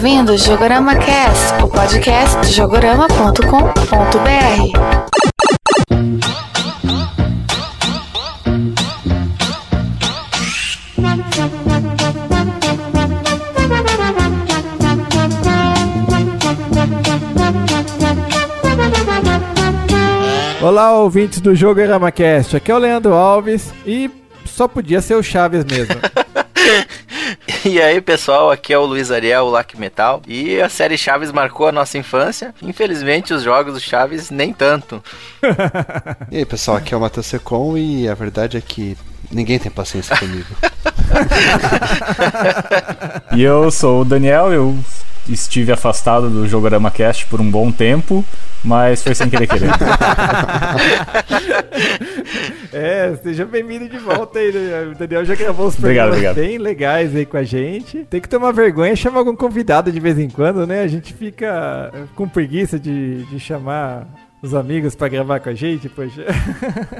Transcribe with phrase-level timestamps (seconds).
[0.00, 3.42] ouvindo o Jogorama Cast, o podcast de jogorama.com.br.
[20.62, 22.56] Olá, ouvintes do Jogorama Cast.
[22.56, 24.10] Aqui é o Leandro Alves e
[24.46, 25.96] só podia ser o Chaves mesmo.
[27.64, 30.22] E aí, pessoal, aqui é o Luiz Ariel, o Lac Metal.
[30.26, 32.54] E a série Chaves marcou a nossa infância.
[32.62, 35.02] Infelizmente, os jogos do Chaves nem tanto.
[36.30, 38.96] E aí, pessoal, aqui é o Matheus Secom e a verdade é que
[39.30, 40.46] ninguém tem paciência comigo.
[43.36, 44.76] E eu sou o Daniel, eu
[45.28, 48.24] estive afastado do Jogorama Cast por um bom tempo,
[48.64, 49.70] mas foi sem querer querer.
[52.72, 54.52] É, seja bem-vindo de volta aí.
[54.52, 54.92] né?
[54.92, 56.36] O Daniel já gravou uns Obrigado, programas obrigado.
[56.48, 58.06] bem legais aí com a gente.
[58.08, 60.82] Tem que tomar vergonha e chamar algum convidado de vez em quando, né?
[60.82, 64.06] A gente fica com preguiça de, de chamar
[64.42, 66.24] os amigos pra gravar com a gente, poxa.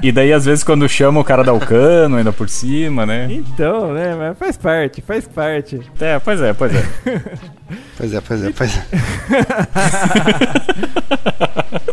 [0.03, 3.27] E daí, às vezes, quando chama o cara dá o cano ainda por cima, né?
[3.31, 4.13] Então, né?
[4.15, 5.79] Mas faz parte, faz parte.
[5.99, 6.83] É, pois é, pois é.
[7.97, 8.81] Pois é, pois é, pois é.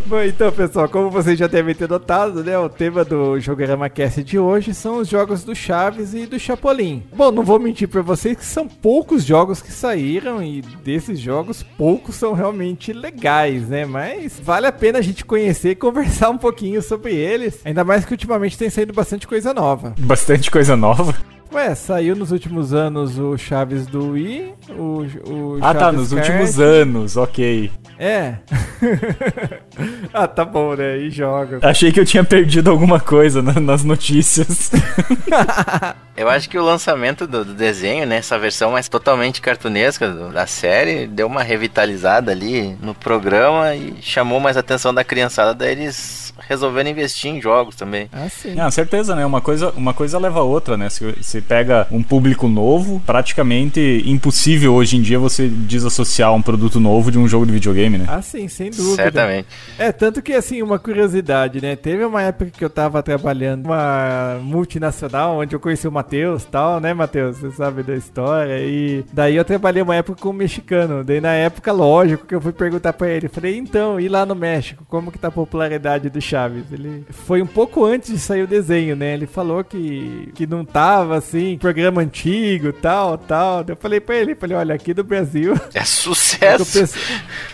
[0.08, 4.24] Bom, então, pessoal, como vocês já devem ter notado, né, o tema do Jogorama Cast
[4.24, 7.02] de hoje são os jogos do Chaves e do Chapolin.
[7.14, 11.62] Bom, não vou mentir pra vocês que são poucos jogos que saíram e desses jogos,
[11.62, 13.84] poucos são realmente legais, né?
[13.84, 17.60] Mas vale a pena a gente conhecer e conversar um pouquinho sobre eles.
[17.62, 19.94] Ainda mais que ultimamente tem saído bastante coisa nova.
[19.98, 21.14] Bastante coisa nova.
[21.52, 26.12] Ué, saiu nos últimos anos o Chaves do Wii, o, o Ah, tá, Chaves nos
[26.12, 26.28] Kart.
[26.28, 27.70] últimos anos, ok.
[27.98, 28.34] É.
[30.12, 30.98] ah, tá bom, né?
[30.98, 31.58] E joga.
[31.62, 34.70] Achei que eu tinha perdido alguma coisa na- nas notícias.
[36.16, 40.32] Eu acho que o lançamento do, do desenho, né, essa versão mais totalmente cartunesca do-
[40.32, 45.54] da série, deu uma revitalizada ali no programa e chamou mais a atenção da criançada,
[45.54, 48.08] daí eles resolveram investir em jogos também.
[48.12, 48.58] Ah, sim.
[48.58, 49.24] Ah, certeza, né?
[49.24, 50.88] Uma coisa, uma coisa leva a outra, né?
[50.88, 56.80] Se você pega um público novo, praticamente impossível hoje em dia você desassociar um produto
[56.80, 58.06] novo de um jogo de videogame, né?
[58.08, 59.02] Ah, sim, sem dúvida.
[59.02, 59.48] Certamente.
[59.78, 61.76] É, tanto que, assim, uma curiosidade, né?
[61.76, 66.46] Teve uma época que eu tava trabalhando numa multinacional, onde eu conheci o Matheus e
[66.46, 67.38] tal, né, Matheus?
[67.38, 68.58] Você sabe da história.
[68.60, 71.02] E daí eu trabalhei uma época com um mexicano.
[71.04, 73.28] Daí, na época, lógico, que eu fui perguntar pra ele.
[73.28, 76.64] Falei, então, e lá no México, como que tá a popularidade do Chaves?
[76.72, 79.14] Ele foi um pouco antes de sair o desenho, né?
[79.14, 83.64] Ele falou que, que não tava, assim, programa antigo, tal, tal.
[83.66, 85.54] Eu falei pra ele, falei, olha, aqui do Brasil...
[85.74, 86.64] É que o sucesso!
[86.80, 87.04] pessoal-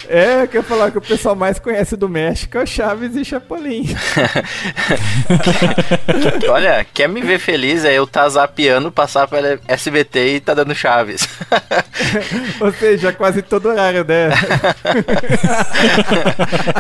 [0.09, 3.25] É, que eu falar que o pessoal mais conhece do México é o Chaves e
[3.25, 3.85] Chapolin.
[6.49, 10.75] Olha, quer me ver feliz é eu tá zapeando, passar pela SBT e tá dando
[10.75, 11.29] Chaves.
[12.61, 14.31] Ou seja, quase todo horário, né?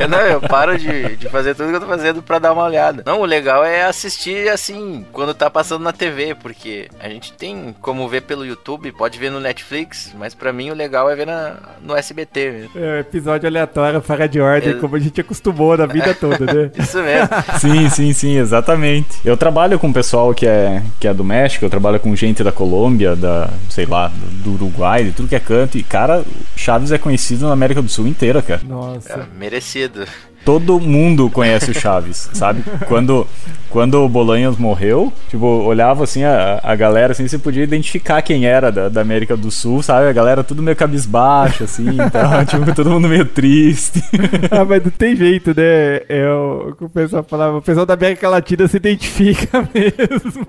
[0.00, 2.64] eu, não, eu paro de, de fazer tudo que eu tô fazendo pra dar uma
[2.64, 3.02] olhada.
[3.06, 7.74] Não, o legal é assistir assim, quando tá passando na TV, porque a gente tem
[7.80, 11.26] como ver pelo YouTube, pode ver no Netflix, mas pra mim o legal é ver
[11.26, 12.70] na, no SBT mesmo.
[12.76, 14.74] É, episódio aleatório, fora de ordem, É.
[14.74, 16.70] como a gente acostumou na vida toda, né?
[16.78, 17.28] Isso mesmo.
[17.60, 19.08] Sim, sim, sim, exatamente.
[19.24, 22.52] Eu trabalho com pessoal que é, que é do México, eu trabalho com gente da
[22.52, 24.10] Colômbia, da, sei lá,
[24.42, 25.76] do Uruguai, de tudo que é canto.
[25.78, 26.24] E, cara,
[26.56, 28.60] Chaves é conhecido na América do Sul inteira, cara.
[28.62, 29.28] É, Nossa.
[29.36, 30.06] merecido.
[30.44, 32.62] Todo mundo conhece o Chaves, sabe?
[32.86, 33.26] Quando,
[33.70, 38.46] quando o Bolanhos morreu, tipo, olhava assim a, a galera, assim, você podia identificar quem
[38.46, 40.08] era da, da América do Sul, sabe?
[40.08, 44.02] A galera tudo meio cabisbaixo, assim, então, tipo, todo mundo meio triste.
[44.50, 46.02] Ah, mas não tem jeito, né?
[46.08, 47.58] É o o que o pessoal falava.
[47.58, 50.46] O pessoal da América Latina se identifica mesmo.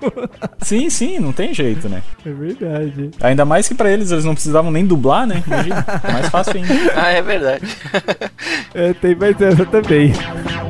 [0.60, 2.02] Sim, sim, não tem jeito, né?
[2.24, 3.10] É verdade.
[3.20, 5.42] Ainda mais que pra eles eles não precisavam nem dublar, né?
[5.46, 6.74] Imagina, mais fácil ainda.
[6.94, 7.66] Ah, é verdade.
[8.74, 10.65] É, tem mais essa também arrebentei.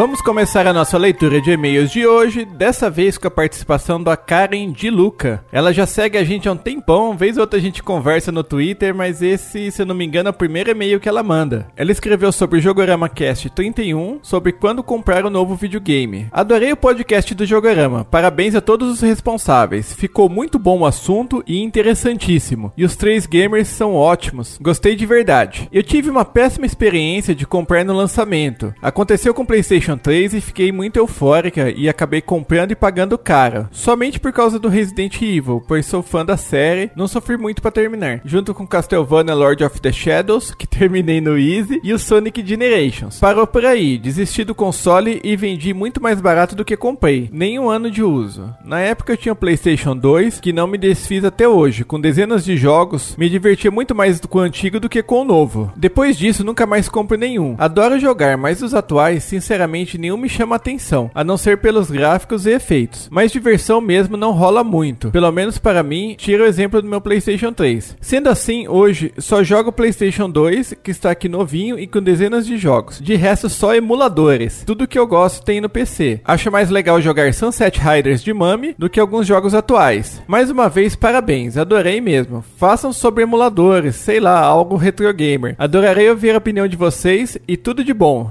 [0.00, 4.16] Vamos começar a nossa leitura de e-mails de hoje, dessa vez com a participação da
[4.16, 5.44] Karen de Luca.
[5.52, 8.42] Ela já segue a gente há um tempão, vez ou outra a gente conversa no
[8.42, 11.68] Twitter, mas esse, se eu não me engano, é o primeiro e-mail que ela manda.
[11.76, 16.28] Ela escreveu sobre o Jogorama Cast 31, sobre quando comprar o novo videogame.
[16.32, 19.92] Adorei o podcast do Jogorama, parabéns a todos os responsáveis.
[19.92, 22.72] Ficou muito bom o assunto e interessantíssimo.
[22.74, 25.68] E os três gamers são ótimos, gostei de verdade.
[25.70, 28.72] Eu tive uma péssima experiência de comprar no lançamento.
[28.80, 33.18] Aconteceu com o PlayStation PlayStation 3 e fiquei muito eufórica e acabei comprando e pagando
[33.18, 37.62] caro, somente por causa do Resident Evil, pois sou fã da série, não sofri muito
[37.62, 41.98] para terminar, junto com Castlevania Lord of the Shadows, que terminei no Easy, e o
[41.98, 43.18] Sonic Generations.
[43.18, 47.58] Parou por aí, desisti do console e vendi muito mais barato do que comprei, nem
[47.58, 48.54] um ano de uso.
[48.64, 52.44] Na época eu tinha o PlayStation 2, que não me desfiz até hoje, com dezenas
[52.44, 55.72] de jogos, me divertia muito mais com o antigo do que com o novo.
[55.76, 57.54] Depois disso, nunca mais compro nenhum.
[57.58, 62.46] Adoro jogar, mas os atuais, sinceramente, nenhum me chama atenção, a não ser pelos gráficos
[62.46, 63.08] e efeitos.
[63.10, 67.00] Mas diversão mesmo não rola muito, pelo menos para mim, tira o exemplo do meu
[67.00, 67.96] PlayStation 3.
[68.00, 72.56] Sendo assim, hoje só jogo PlayStation 2, que está aqui novinho e com dezenas de
[72.56, 73.00] jogos.
[73.00, 74.64] De resto, só emuladores.
[74.66, 76.20] Tudo que eu gosto tem no PC.
[76.24, 80.22] Acho mais legal jogar Sunset Riders de Mami do que alguns jogos atuais.
[80.26, 82.44] Mais uma vez, parabéns, adorei mesmo.
[82.56, 85.54] Façam sobre emuladores, sei lá, algo retro gamer.
[85.58, 88.30] Adorarei ouvir a opinião de vocês e tudo de bom.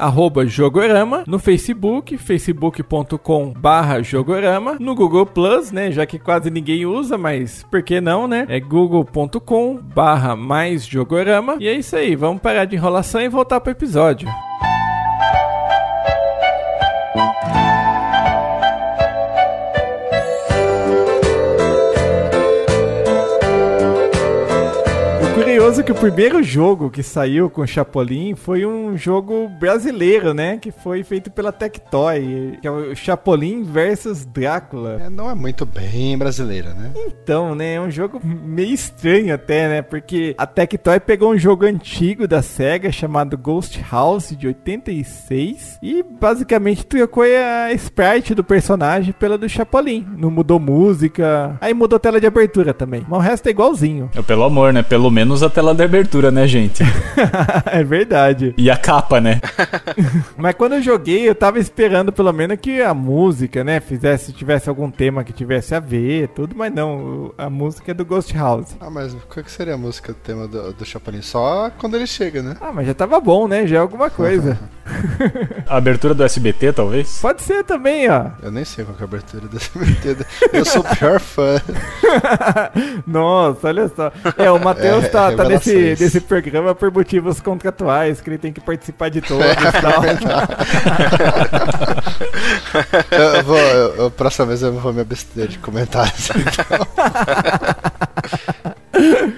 [0.46, 7.16] Jogorama, no Facebook, facebook.com barra Jogorama, no Google Plus, né, já que quase ninguém usa,
[7.16, 8.46] mas por que não, né?
[8.48, 11.56] É google.com barra mais Jogorama.
[11.58, 14.28] E é isso aí, vamos parar de enrolação e voltar pro episódio.
[25.62, 30.58] Curioso que o primeiro jogo que saiu com o Chapolin foi um jogo brasileiro, né?
[30.60, 35.00] Que foi feito pela Tectoy, que é o Chapolin versus Drácula.
[35.00, 36.90] É, não é muito bem brasileira, né?
[37.06, 37.74] Então, né?
[37.74, 39.82] É um jogo meio estranho até, né?
[39.82, 46.02] Porque a Tectoy pegou um jogo antigo da SEGA chamado Ghost House de 86 e
[46.02, 50.08] basicamente trocou a sprite do personagem pela do Chapolin.
[50.18, 53.06] Não mudou música, aí mudou tela de abertura também.
[53.08, 54.10] Mas o resto é igualzinho.
[54.16, 54.82] É pelo amor, né?
[54.82, 56.82] Pelo menos a tela de abertura, né, gente?
[57.70, 58.54] é verdade.
[58.56, 59.40] E a capa, né?
[60.36, 64.68] Mas quando eu joguei, eu tava esperando pelo menos que a música, né, fizesse, tivesse
[64.68, 68.76] algum tema que tivesse a ver, tudo, mas não, a música é do Ghost House.
[68.80, 71.22] Ah, mas qual que seria a música do tema do, do Chapolin?
[71.22, 72.56] Só quando ele chega, né?
[72.60, 73.66] Ah, mas já tava bom, né?
[73.66, 74.58] Já é alguma coisa.
[75.68, 77.18] a abertura do SBT, talvez?
[77.20, 78.30] Pode ser também, ó.
[78.42, 80.16] Eu nem sei qual é a abertura do SBT.
[80.52, 81.60] Eu sou o pior fã.
[83.06, 84.12] Nossa, olha só.
[84.36, 88.52] É, o Matheus é, tá, tá desse, desse programa por motivos contratuais, que ele tem
[88.52, 90.02] que participar de todos e tal.
[93.10, 96.30] Eu vou, eu, eu, próxima vez eu vou me abster de comentários.
[96.30, 96.86] Então,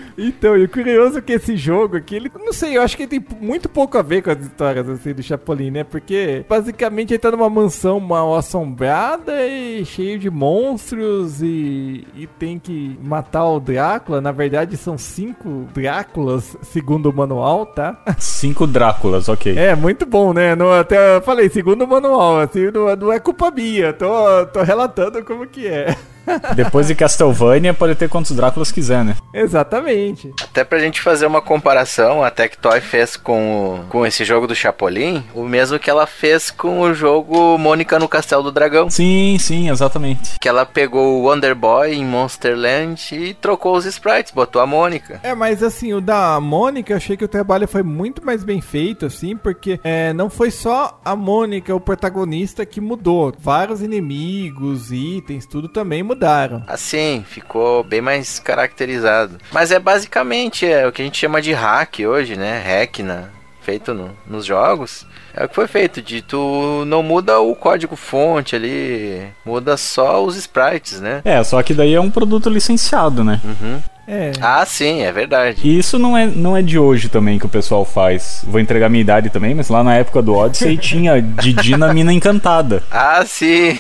[0.45, 3.21] e o curioso é que esse jogo aqui, ele, não sei, eu acho que ele
[3.21, 5.85] tem muito pouco a ver com as histórias assim, do Chapolin, né?
[5.85, 12.59] Porque basicamente ele tá numa mansão mal assombrada e cheio de monstros e, e tem
[12.59, 14.21] que matar o Drácula.
[14.21, 18.03] Na verdade, são cinco Dráculas, segundo o manual, tá?
[18.19, 19.57] Cinco Dráculas, ok.
[19.57, 20.55] É, muito bom, né?
[20.55, 24.63] Não, até eu falei, segundo o manual, assim, não, não é culpa minha, tô, tô
[24.63, 25.97] relatando como que é.
[26.55, 29.17] Depois de Castlevania, pode ter quantos Dráculas quiser, né?
[29.33, 30.33] Exatamente.
[30.43, 34.55] Até pra gente fazer uma comparação, a Tectoy fez com, o- com esse jogo do
[34.55, 38.89] Chapolin, o mesmo que ela fez com o jogo Mônica no Castelo do Dragão.
[38.91, 40.39] Sim, sim, exatamente.
[40.41, 45.21] Que ela pegou o Wonder Boy em Monsterland e trocou os sprites, botou a Mônica.
[45.23, 48.61] É, mas assim, o da Mônica, eu achei que o trabalho foi muito mais bem
[48.61, 53.33] feito, assim, porque é, não foi só a Mônica, o protagonista, que mudou.
[53.39, 56.63] Vários inimigos, itens, tudo também mudaram.
[56.67, 59.37] Assim, ficou bem mais caracterizado.
[59.53, 62.63] Mas é basicamente é, o que a gente chama de hack hoje, né?
[62.65, 63.25] Hack na,
[63.63, 65.07] feito no- nos jogos.
[65.35, 70.25] É o que foi feito, de tu não muda o código fonte ali, muda só
[70.25, 71.23] os sprites, né?
[71.25, 73.41] É, só que daí é um produto licenciado, né?
[73.45, 73.83] Uhum.
[74.07, 74.33] É.
[74.41, 75.61] Ah, sim, é verdade.
[75.65, 78.45] E isso não é, não é de hoje também que o pessoal faz.
[78.47, 82.13] Vou entregar minha idade também, mas lá na época do Odyssey tinha Didi na Mina
[82.13, 82.83] Encantada.
[82.91, 83.79] Ah, sim.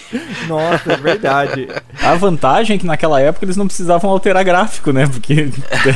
[0.48, 1.68] Nossa, é verdade.
[2.02, 5.06] A vantagem é que naquela época eles não precisavam alterar gráfico, né?
[5.06, 5.48] Porque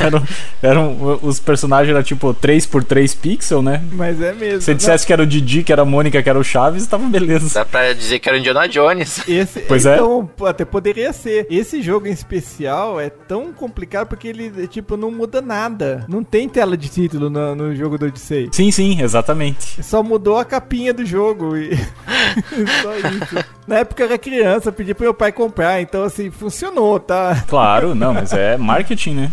[0.05, 0.23] eram,
[0.63, 3.83] eram os personagens eram tipo 3x3 pixel, né?
[3.93, 4.61] Mas é mesmo.
[4.61, 6.87] Se você dissesse que era o Didi, que era a Mônica, que era o Chaves,
[6.87, 7.53] tava beleza.
[7.55, 9.27] Dá pra dizer que era o Indiana Jones.
[9.29, 9.95] Esse, Pois é.
[9.95, 11.47] então, até poderia ser.
[11.51, 16.05] Esse jogo em especial é tão complicado porque ele, tipo, não muda nada.
[16.09, 18.49] Não tem tela de título no, no jogo do Odyssey.
[18.53, 19.83] Sim, sim, exatamente.
[19.85, 21.77] Só mudou a capinha do jogo e
[22.83, 23.45] só isso.
[23.67, 27.45] Na época eu era criança, pedi pro meu pai comprar, então assim, funcionou, tá?
[27.47, 29.33] Claro, não, mas é marketing, né?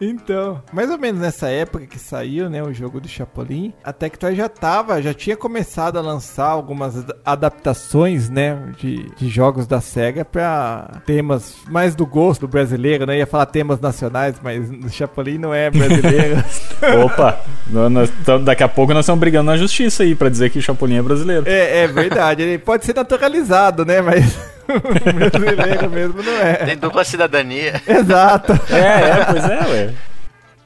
[0.00, 4.34] Então, mais ou menos nessa época que saiu, né, o jogo do Chapolin, a Tectoy
[4.34, 9.80] já tava, já tinha começado a lançar algumas ad- adaptações, né, de, de jogos da
[9.80, 14.88] SEGA pra temas mais do gosto do brasileiro, né, ia falar temas nacionais, mas o
[14.90, 16.42] Chapolin não é brasileiro.
[17.04, 18.12] Opa, nós-
[18.44, 21.02] daqui a pouco nós estamos brigando na justiça aí pra dizer que o Chapolin é
[21.02, 21.44] brasileiro.
[21.46, 24.38] é, é verdade, ele pode ser naturalizado, né, mas
[25.14, 26.54] brasileiro mesmo não é.
[26.54, 27.80] Tem dupla cidadania.
[27.86, 28.52] Exato.
[28.70, 28.78] É,
[29.20, 29.90] é, pois é, ué.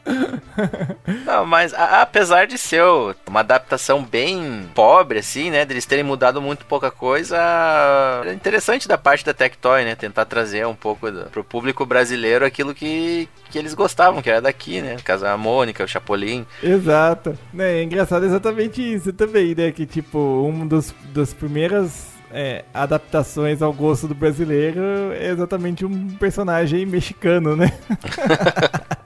[1.25, 2.83] Não, mas a- apesar de ser
[3.27, 5.65] uma adaptação bem pobre, assim, né?
[5.65, 7.37] Deles terem mudado muito pouca coisa,
[8.25, 9.95] é interessante da parte da Tectoy, né?
[9.95, 14.41] Tentar trazer um pouco do, pro público brasileiro aquilo que, que eles gostavam, que era
[14.41, 14.95] daqui, né?
[14.95, 16.47] No caso, a Mônica, o Chapolin.
[16.63, 17.37] Exato.
[17.53, 19.73] Né, é engraçado exatamente isso também, né?
[19.73, 24.81] Que, tipo, um dos, das primeiras é, adaptações ao gosto do brasileiro
[25.13, 27.73] é exatamente um personagem mexicano, né?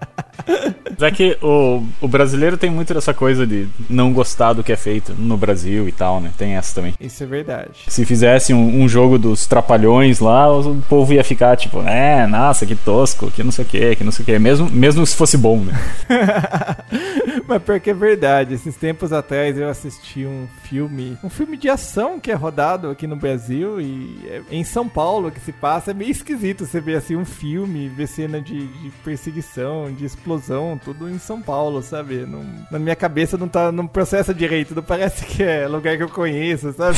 [0.99, 4.77] Já que o, o brasileiro tem muito dessa coisa de não gostar do que é
[4.77, 6.33] feito no Brasil e tal, né?
[6.37, 6.95] Tem essa também.
[7.01, 7.81] Isso é verdade.
[7.87, 12.67] Se fizesse um, um jogo dos trapalhões lá, o povo ia ficar tipo, é, nossa,
[12.67, 14.39] que tosco, que não sei o que, que não sei o que.
[14.39, 15.73] Mesmo, mesmo se fosse bom, né?
[17.47, 18.55] Mas pior que é verdade.
[18.55, 23.07] Esses tempos atrás eu assisti um filme, um filme de ação que é rodado aqui
[23.07, 25.91] no Brasil e é em São Paulo que se passa.
[25.93, 30.38] É meio esquisito você ver assim um filme, ver cena de, de perseguição, de explosão,
[30.83, 32.27] tudo em São Paulo, sabe?
[32.27, 36.03] Não- na minha cabeça não tá, não processa direito, não parece que é lugar que
[36.03, 36.97] eu conheço, sabe?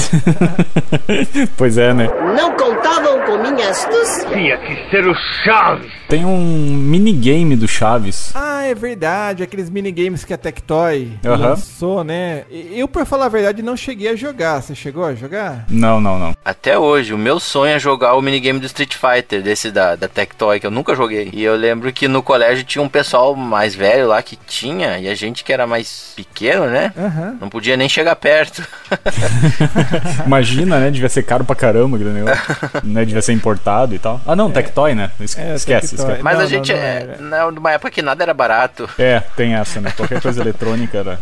[1.57, 2.09] pois é, né?
[2.37, 4.29] Não contavam com minha astúcia.
[6.09, 8.33] Tem um minigame do Chaves.
[8.35, 11.37] Ah, é verdade, aqueles minigames que a Tectoy Aham.
[11.37, 12.45] lançou, né?
[12.51, 14.61] Eu, pra falar a verdade, não cheguei a jogar.
[14.63, 15.65] Você chegou a jogar?
[15.69, 16.35] Não, não, não.
[16.45, 20.09] Até hoje, o meu sonho é jogar o minigame do Street Fighter, desse da, da
[20.09, 21.31] Tectoy, que eu nunca joguei.
[21.33, 25.09] E eu lembro que no colégio tinha um pessoal mais velho lá que tinha, e
[25.09, 26.93] a gente que era mais pequeno, né?
[26.97, 27.37] Aham.
[27.41, 28.67] Não podia nem chegar perto.
[30.27, 30.91] Imagina, né?
[30.91, 32.41] Devia ser caro pra caramba aquele negócio.
[32.85, 33.05] né?
[33.05, 34.21] Devia ser importado e tal.
[34.27, 35.11] Ah, não, Tectoy, né?
[35.21, 36.07] Es- É, esquece, Tectoy.
[36.07, 36.23] esquece.
[36.23, 37.17] Mas Não, a gente não, não é.
[37.21, 38.89] Não, numa época que nada era barato.
[38.99, 39.93] É, tem essa, né?
[39.97, 41.19] Qualquer coisa eletrônica era.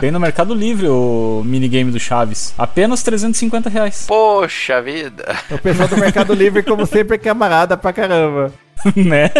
[0.00, 2.54] Tem no Mercado Livre o minigame do Chaves.
[2.56, 4.04] Apenas 350 reais.
[4.06, 5.34] Poxa vida.
[5.50, 8.52] O pessoal do Mercado Livre, como sempre, é camarada pra caramba.
[8.96, 9.30] né?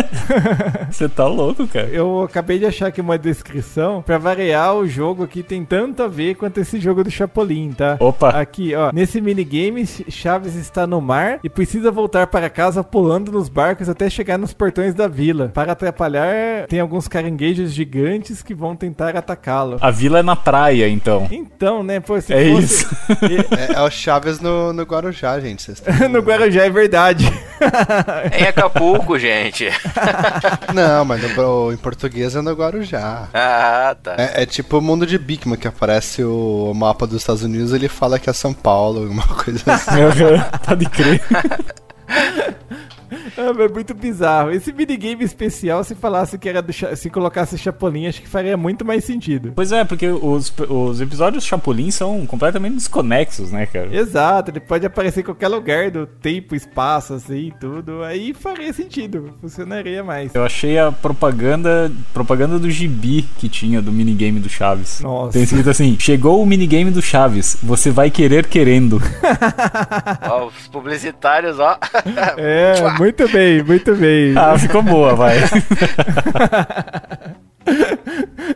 [0.91, 1.89] Você tá louco, cara.
[1.89, 4.03] Eu acabei de achar aqui uma descrição.
[4.03, 7.97] Pra variar, o jogo aqui tem tanto a ver quanto esse jogo do Chapolin, tá?
[7.99, 8.31] Opa.
[8.31, 8.91] Aqui, ó.
[8.93, 14.09] Nesse minigame, Chaves está no mar e precisa voltar para casa pulando nos barcos até
[14.09, 15.51] chegar nos portões da vila.
[15.53, 19.79] Para atrapalhar, tem alguns caranguejos gigantes que vão tentar atacá-lo.
[19.81, 21.27] A vila é na praia, então.
[21.31, 22.93] Então, né, pô, se É fosse- isso.
[23.53, 25.71] É, é o Chaves no, no Guarujá, gente.
[25.73, 27.31] Estão- no Guarujá é verdade.
[28.39, 29.69] Em Acapulco, gente.
[30.75, 33.29] Não, mas no- em português é no Guarujá.
[33.33, 34.15] Ah, tá.
[34.19, 37.89] É, é tipo o mundo de Bigman, que aparece o mapa dos Estados Unidos ele
[37.89, 39.91] fala que é São Paulo, alguma coisa assim.
[40.67, 41.23] Pode crer.
[43.37, 44.51] Ah, é muito bizarro.
[44.51, 48.57] Esse minigame especial, se falasse que era do Cha- se colocasse Chapolin, acho que faria
[48.57, 49.53] muito mais sentido.
[49.55, 53.95] Pois é, porque os, os episódios Chapolin são completamente desconexos, né, cara?
[53.95, 58.03] Exato, ele pode aparecer em qualquer lugar do tempo, espaço, assim, tudo.
[58.03, 60.35] Aí faria sentido, funcionaria mais.
[60.35, 65.01] Eu achei a propaganda propaganda do gibi que tinha do minigame do Chaves.
[65.01, 65.33] Nossa.
[65.33, 69.01] Tem escrito assim: chegou o minigame do Chaves, você vai querer querendo.
[70.29, 71.79] Ó, os publicitários, ó.
[72.37, 74.35] É, muito bem, muito bem.
[74.37, 75.37] ah, ficou boa, vai.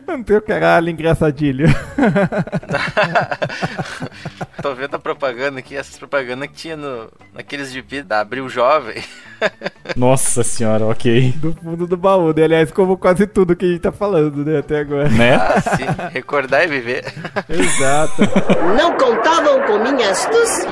[0.07, 1.67] Não tem o caralho engraçadilho.
[4.67, 9.01] Tô vendo a propaganda aqui, essas propagandas que tinha no, naqueles gibi da Abril Jovem.
[9.95, 11.33] Nossa senhora, ok.
[11.37, 12.43] Do fundo do baú, né?
[12.43, 15.07] Aliás, como quase tudo que a gente tá falando, né, até agora.
[15.07, 15.35] Né?
[15.35, 15.85] Ah, sim.
[16.11, 17.05] Recordar e viver.
[17.47, 18.21] Exato.
[18.77, 20.67] Não contavam com minha astúcia.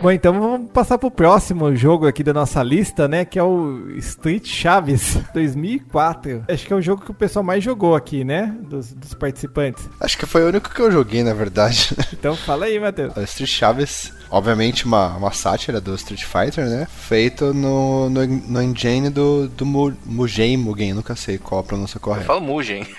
[0.00, 3.24] Bom, então vamos passar pro próximo jogo aqui da nossa lista, né?
[3.24, 6.44] Que é o Street Chaves 2004.
[6.48, 8.54] Acho que é o jogo que o pessoal mais jogou aqui, né?
[8.62, 9.88] Dos, dos participantes.
[10.00, 11.94] Acho que foi o único que eu joguei, na verdade.
[12.12, 13.16] Então fala aí, Matheus.
[13.16, 16.86] O Street Chaves, obviamente uma, uma sátira do Street Fighter, né?
[16.90, 21.96] Feito no, no, no engine do, do Mu- Mugen, Mugen, nunca sei qual a pronúncia
[21.96, 22.26] Eu correta.
[22.26, 22.86] falo Mugen.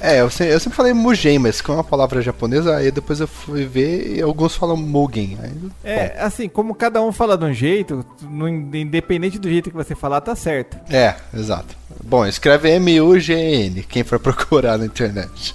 [0.00, 3.28] É, eu, eu sempre falei Mugen, mas como é uma palavra japonesa, aí depois eu
[3.28, 5.38] fui ver e alguns falam Mugen.
[5.40, 5.52] Aí,
[5.84, 9.94] É, assim, como cada um fala de um jeito, no- independente do jeito que você
[9.94, 10.76] falar, tá certo.
[10.92, 11.74] É, exato.
[12.02, 15.54] Bom, escreve M-U-G-N, quem for procurar na internet.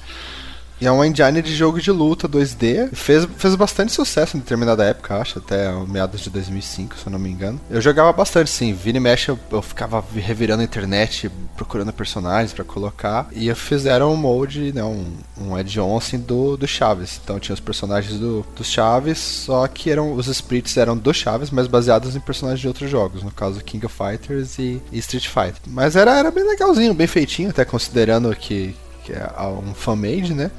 [0.79, 2.93] E é um engine de jogo de luta 2D.
[2.93, 7.17] Fez, fez bastante sucesso em determinada época, acho, até meados de 2005, se eu não
[7.17, 7.59] me engano.
[7.69, 8.77] Eu jogava bastante, sim.
[8.85, 13.27] E mexe, eu, eu ficava revirando a internet, procurando personagens pra colocar.
[13.31, 17.19] E fizeram um molde, né, um, um add-on, assim, do, do Chaves.
[17.23, 21.49] Então tinha os personagens do, dos Chaves, só que eram os splits eram do Chaves,
[21.49, 23.23] mas baseados em personagens de outros jogos.
[23.23, 25.61] No caso, King of Fighters e, e Street Fighter.
[25.65, 30.51] Mas era, era bem legalzinho, bem feitinho, até considerando que, que é um fan-made, né?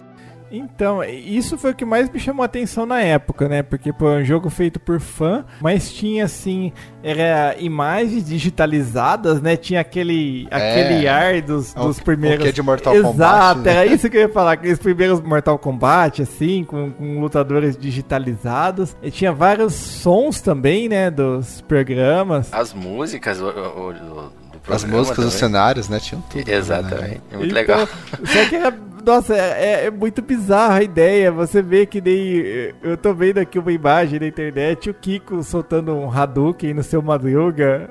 [0.51, 3.63] Então, isso foi o que mais me chamou a atenção na época, né?
[3.63, 9.57] Porque pô, é um jogo feito por fã, mas tinha assim, era imagens digitalizadas, né?
[9.57, 10.57] Tinha aquele, É.
[10.57, 12.39] aquele ar dos, É o- dos primeiros.
[12.41, 13.71] o que é de Mortal Exato, Kombat, né?
[13.73, 18.97] era isso que eu ia falar, aqueles primeiros Mortal Kombat, assim, com, com lutadores digitalizados.
[19.03, 21.11] E tinha vários sons também, né?
[21.11, 22.53] Dos programas.
[22.53, 24.33] As músicas o, o- o-
[24.75, 25.39] As músicas, os também.
[25.39, 25.99] cenários, né?
[26.01, 26.49] Tinham tudo.
[26.49, 27.21] Exatamente.
[27.33, 27.89] É muito Então, legal.
[28.25, 31.31] Só que era, nossa, é, é muito bizarra a ideia.
[31.33, 32.73] Você vê que nem.
[32.83, 37.01] Eu tô vendo aqui uma imagem na internet, o Kiko soltando um Hadouken no seu
[37.01, 37.89] Madruga.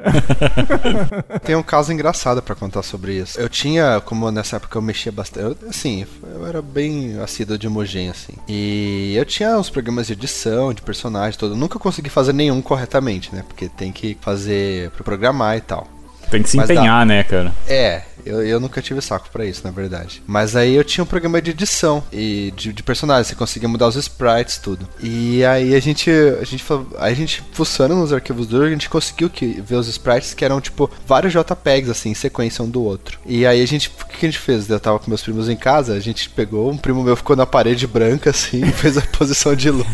[1.43, 3.39] Tem um caso engraçado pra contar sobre isso.
[3.39, 7.67] Eu tinha, como nessa época eu mexia bastante, eu, assim, eu era bem assíduo de
[7.69, 8.33] Mugen, assim.
[8.47, 11.53] E eu tinha uns programas de edição, de personagem, todo.
[11.53, 13.43] Eu nunca consegui fazer nenhum corretamente, né?
[13.47, 15.87] Porque tem que fazer pra programar e tal.
[16.29, 16.73] Tem que se Mas dá.
[16.75, 17.51] empenhar, né, cara?
[17.67, 20.21] É, eu, eu nunca tive saco pra isso, na verdade.
[20.25, 23.87] Mas aí eu tinha um programa de edição e de, de personagens, você conseguia mudar
[23.87, 24.87] os sprites, tudo.
[25.01, 26.63] E aí a gente, a gente,
[26.97, 30.59] a gente fuçando nos arquivos do a gente conseguiu que, ver os sprites que eram
[30.59, 33.19] tipo vários JPEGs assim, em sequência um do outro.
[33.25, 34.69] E aí a gente, o que a gente fez?
[34.69, 37.45] Eu tava com meus primos em casa, a gente pegou, um primo meu ficou na
[37.45, 39.87] parede branca assim, fez a posição de luz.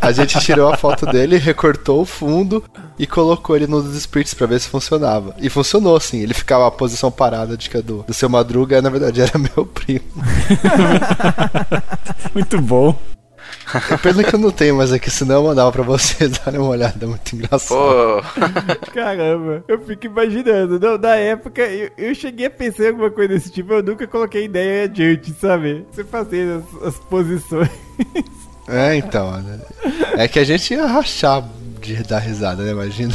[0.00, 2.62] A gente tirou a foto dele, recortou o fundo
[2.98, 5.34] e colocou ele nos splits pra ver se funcionava.
[5.38, 6.20] E funcionou, sim.
[6.20, 9.38] Ele ficava a posição parada de que a do, do seu Madruga, na verdade, era
[9.38, 10.04] meu primo.
[12.34, 12.96] Muito bom.
[13.90, 16.60] É pena que eu não tenho, mas é que senão eu mandava pra vocês darem
[16.60, 17.04] uma olhada.
[17.04, 17.76] É muito engraçado.
[17.76, 18.22] Pô,
[18.94, 20.78] Caramba, eu fico imaginando.
[20.78, 24.06] Não, na época, eu, eu cheguei a pensar em alguma coisa desse tipo, eu nunca
[24.06, 25.84] coloquei ideia adiante, sabe?
[25.90, 27.70] Você fazer as, as posições.
[28.68, 29.40] É, então.
[29.40, 29.60] né?
[30.16, 31.42] É que a gente ia rachar
[31.80, 32.70] de dar risada, né?
[32.70, 33.14] Imagina.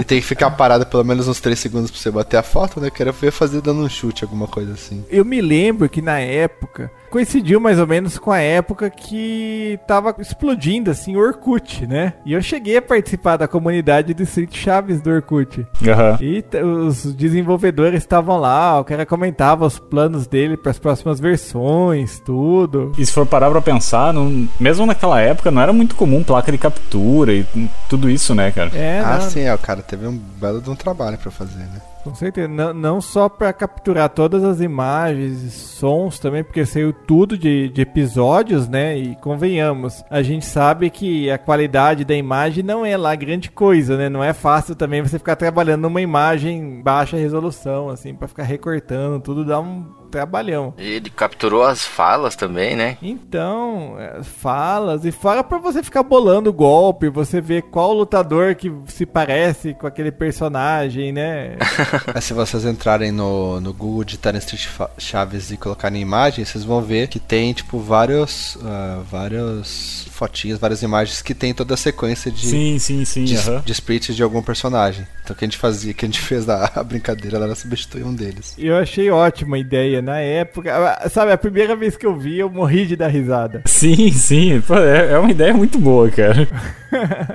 [0.00, 2.80] E tem que ficar parado pelo menos uns 3 segundos pra você bater a foto,
[2.80, 2.90] né?
[2.90, 5.04] Quero ver fazer dando um chute, alguma coisa assim.
[5.08, 10.14] Eu me lembro que na época coincidiu mais ou menos com a época que tava
[10.18, 12.14] explodindo assim o Orkut, né?
[12.24, 15.66] E eu cheguei a participar da comunidade do Street Chaves do Orkut.
[15.86, 16.18] Aham.
[16.20, 22.20] E os desenvolvedores estavam lá, o cara comentava os planos dele para as próximas versões,
[22.20, 22.92] tudo.
[22.98, 26.52] E se for parar pra pensar, não- mesmo naquela época não era muito comum placa
[26.52, 27.46] de captura e
[27.88, 28.70] tudo isso, né, cara?
[28.74, 31.58] É, ah, não, sim, é, o cara teve um belo de um trabalho pra fazer,
[31.58, 31.80] né?
[32.02, 32.48] Com certeza.
[32.48, 37.68] Não, não só para capturar todas as imagens e sons também, porque saiu tudo de,
[37.68, 38.96] de episódios, né?
[38.96, 43.96] E convenhamos, a gente sabe que a qualidade da imagem não é lá grande coisa,
[43.96, 44.08] né?
[44.08, 49.20] Não é fácil também você ficar trabalhando numa imagem baixa resolução, assim, para ficar recortando,
[49.20, 50.74] tudo dá um trabalhão.
[50.78, 52.96] Ele capturou as falas também, né?
[53.02, 58.54] Então, é, falas e fora pra você ficar bolando o golpe, você ver qual lutador
[58.54, 61.56] que se parece com aquele personagem, né?
[62.12, 64.68] Mas se vocês entrarem no, no Google, digitarem Street
[64.98, 70.82] Chaves e colocarem imagem, vocês vão ver que tem, tipo, vários, ah, vários fotinhos, várias
[70.82, 73.24] imagens que tem toda a sequência de, Sim, sim, sim.
[73.24, 73.62] de, aham.
[73.64, 75.06] de splits de algum personagem.
[75.22, 78.04] Então o que a gente fazia, que a gente fez da a brincadeira era substituir
[78.04, 78.54] um deles.
[78.58, 80.72] E eu achei ótima a ideia na época.
[80.74, 83.62] Ah, Sabe, a primeira vez que eu vi, eu morri de dar risada.
[83.66, 84.60] Sim, sim.
[84.60, 86.48] Pô, é, é uma ideia muito boa, cara.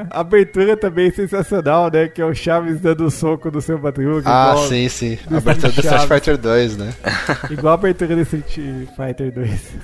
[0.10, 2.08] A abertura também é sensacional, né?
[2.08, 4.23] Que é o Chaves dando soco no seu Madruga.
[4.26, 5.17] Ah, igual, sim, sim.
[5.28, 6.08] do A abertura do Street.
[6.08, 6.93] Fighter 2, né?
[7.52, 9.76] Igual a abertura do Street Fighter 2.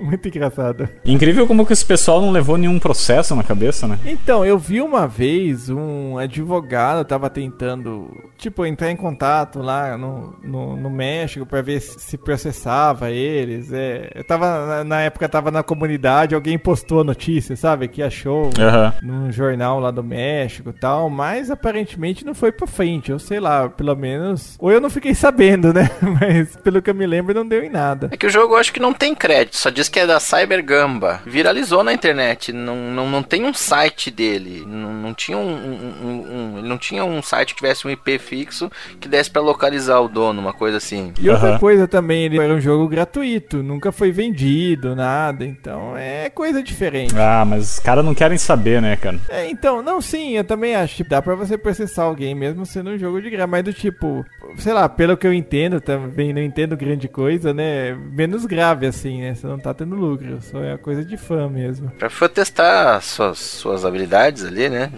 [0.00, 0.88] Muito engraçado.
[1.04, 3.98] Incrível como que esse pessoal não levou nenhum processo na cabeça, né?
[4.06, 10.34] Então, eu vi uma vez um advogado tava tentando, tipo, entrar em contato lá no,
[10.42, 13.72] no, no México pra ver se processava eles.
[13.72, 17.88] É, eu tava, na, época, tava na comunidade, alguém postou a notícia, sabe?
[17.88, 18.94] Que achou Aham.
[19.02, 23.10] num jornal lá do México e tal, mas aparentemente não foi pra frente.
[23.10, 24.56] Eu sei lá, pelo menos.
[24.58, 25.90] Ou eu não fiquei sabendo, né?
[26.20, 28.08] Mas pelo que eu me lembro, não deu em nada.
[28.12, 30.20] É que o jogo eu acho que não tem crédito, só diz que é da
[30.20, 31.20] Cyber Gamba.
[31.26, 36.06] Viralizou na internet, não, não, não tem um site dele, não, não tinha um, um-
[36.06, 39.40] um- um- ele não tinha um site que tivesse um IP fixo que desse pra
[39.40, 41.12] localizar o dono, uma coisa assim.
[41.20, 46.28] E outra coisa também, ele era um jogo gratuito, nunca foi vendido, nada, então é
[46.30, 47.14] coisa diferente.
[47.18, 49.18] Ah, mas os caras não querem saber, né, cara?
[49.28, 52.90] É, então, não, sim, eu também acho que dá pra você processar alguém mesmo sendo
[52.90, 54.24] um jogo de graça, mas do tipo,
[54.58, 59.20] sei lá, pelo que eu entendo, também não entendo grande coisa, né, menos grave assim,
[59.22, 61.90] né, você não tá tendo lucro, só é coisa de fã mesmo.
[61.98, 64.90] Pra foi testar suas, suas habilidades ali, né?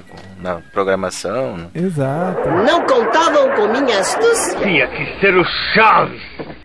[0.43, 1.57] Na programação.
[1.57, 1.69] né?
[1.75, 2.49] Exato.
[2.49, 2.87] Não
[3.21, 4.59] contavam com minha astúcia.
[4.61, 6.23] Tinha que ser o Chaves.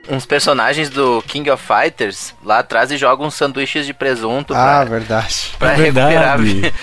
[0.10, 4.78] Uns personagens do King of Fighters lá atrás e jogam uns sanduíches de presunto Ah,
[4.82, 5.52] pra, verdade.
[5.58, 6.62] pra É recuperar a verdade.
[6.62, 6.74] vi-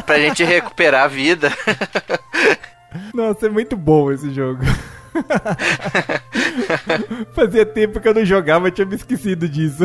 [0.06, 1.52] pra gente recuperar a vida.
[3.14, 4.62] Nossa, é muito bom esse jogo.
[7.34, 9.84] Fazia tempo que eu não jogava, tinha me esquecido disso.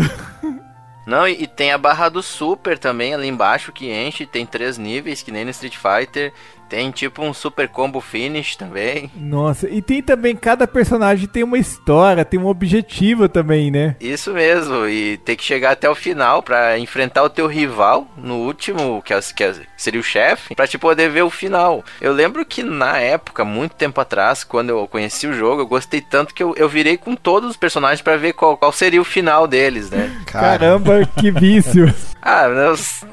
[1.05, 4.77] Não, e, e tem a barra do Super também ali embaixo que enche, tem três
[4.77, 6.33] níveis, que nem no Street Fighter.
[6.69, 9.09] Tem tipo um Super Combo Finish também.
[9.15, 13.95] Nossa, e tem também, cada personagem tem uma história, tem um objetivo também, né?
[13.99, 18.35] Isso mesmo, e tem que chegar até o final pra enfrentar o teu rival no
[18.35, 21.83] último, que, é, que é- seria o chefe, pra te poder ver o final.
[22.01, 26.01] Eu lembro que na época, muito tempo atrás, quando eu conheci o jogo, eu gostei
[26.01, 29.05] tanto que eu, eu virei com todos os personagens pra ver qual, qual seria o
[29.05, 30.11] final deles, né?
[30.25, 31.93] Cara, Caramba, que vício.
[32.29, 33.05] Ah, meus-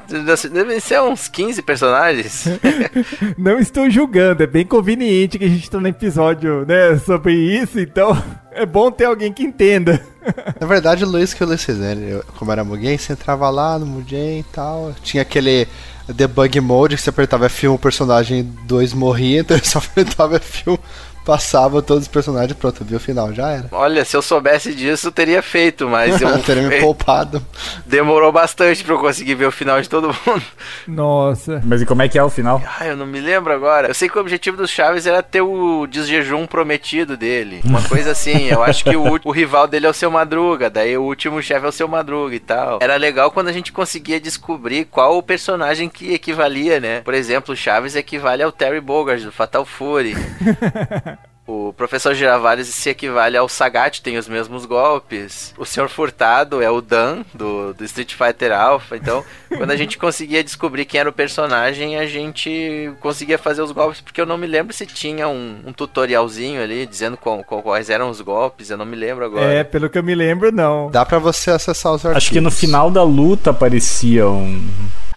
[0.51, 2.43] devem ser uns 15 personagens.
[3.37, 7.79] Não estou julgando, é bem conveniente que a gente tá no episódio, né, sobre isso,
[7.79, 10.05] então é bom ter alguém que entenda.
[10.59, 12.19] Na verdade, o Luiz que eu Luiz né?
[12.37, 14.93] Como era Mugen, você entrava lá no Mugen e tal.
[15.01, 15.65] Tinha aquele
[16.09, 20.77] debug mode que você apertava F1, o personagem 2 morria, então ele só apertava F1,
[21.25, 23.67] passava todos os personagens, pronto, viu o final, já era.
[23.71, 27.43] Olha, se eu soubesse disso, eu teria feito, mas eu Teria me poupado.
[27.85, 30.43] demorou bastante pra eu conseguir ver o final de todo mundo.
[30.87, 31.61] Nossa.
[31.65, 32.61] Mas e como é que é o final?
[32.79, 33.87] Ah, eu não me lembro agora.
[33.87, 37.61] Eu sei que o objetivo dos Chaves era ter o desjejum prometido dele.
[37.65, 38.47] Uma coisa assim.
[38.47, 40.69] Eu acho que o, o rival dele é o seu Madruga.
[40.69, 42.79] Daí o último chefe é o seu Madruga e tal.
[42.81, 47.01] Era legal quando a gente conseguia descobrir qual o personagem que equivalia, né?
[47.01, 50.15] Por exemplo, o Chaves equivale ao Terry Bogard do Fatal Fury.
[51.47, 55.53] O professor Giravares se equivale ao Sagat, tem os mesmos golpes.
[55.59, 58.97] O senhor Furtado é o Dan, do, do Street Fighter Alpha.
[58.97, 59.23] Então,
[59.55, 64.01] quando a gente conseguia descobrir quem era o personagem, a gente conseguia fazer os golpes.
[64.01, 67.91] Porque eu não me lembro se tinha um, um tutorialzinho ali, dizendo qual- qual- quais
[67.91, 68.71] eram os golpes.
[68.71, 69.45] Eu não me lembro agora.
[69.53, 70.89] É, pelo que eu me lembro, não.
[70.89, 72.17] Dá pra você acessar os arquivos.
[72.17, 74.67] Acho que no final da luta aparecia um.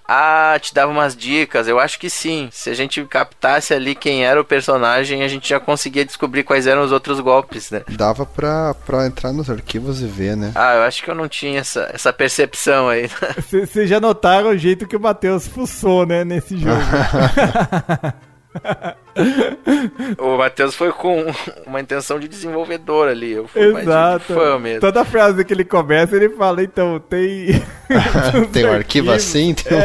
[0.08, 1.68] Ah, te dava umas dicas.
[1.68, 2.48] Eu acho que sim.
[2.50, 6.66] Se a gente captasse ali quem era o personagem, a gente já conseguia descobrir quais
[6.66, 7.82] eram os outros golpes, né?
[7.90, 10.52] Dava pra, pra entrar nos arquivos e ver, né?
[10.54, 13.10] Ah, eu acho que eu não tinha essa, essa percepção aí.
[13.50, 16.80] Vocês já notaram o jeito que o Matheus fuçou, né, nesse jogo.
[20.18, 21.26] o Matheus foi com
[21.66, 23.32] uma intenção de desenvolvedor ali.
[23.32, 24.34] Eu fui mais de Exato.
[24.34, 24.80] fã mesmo.
[24.80, 27.48] Toda frase que ele começa, ele fala, então, tem.
[28.52, 29.80] Tem um arquivo assim, tem um...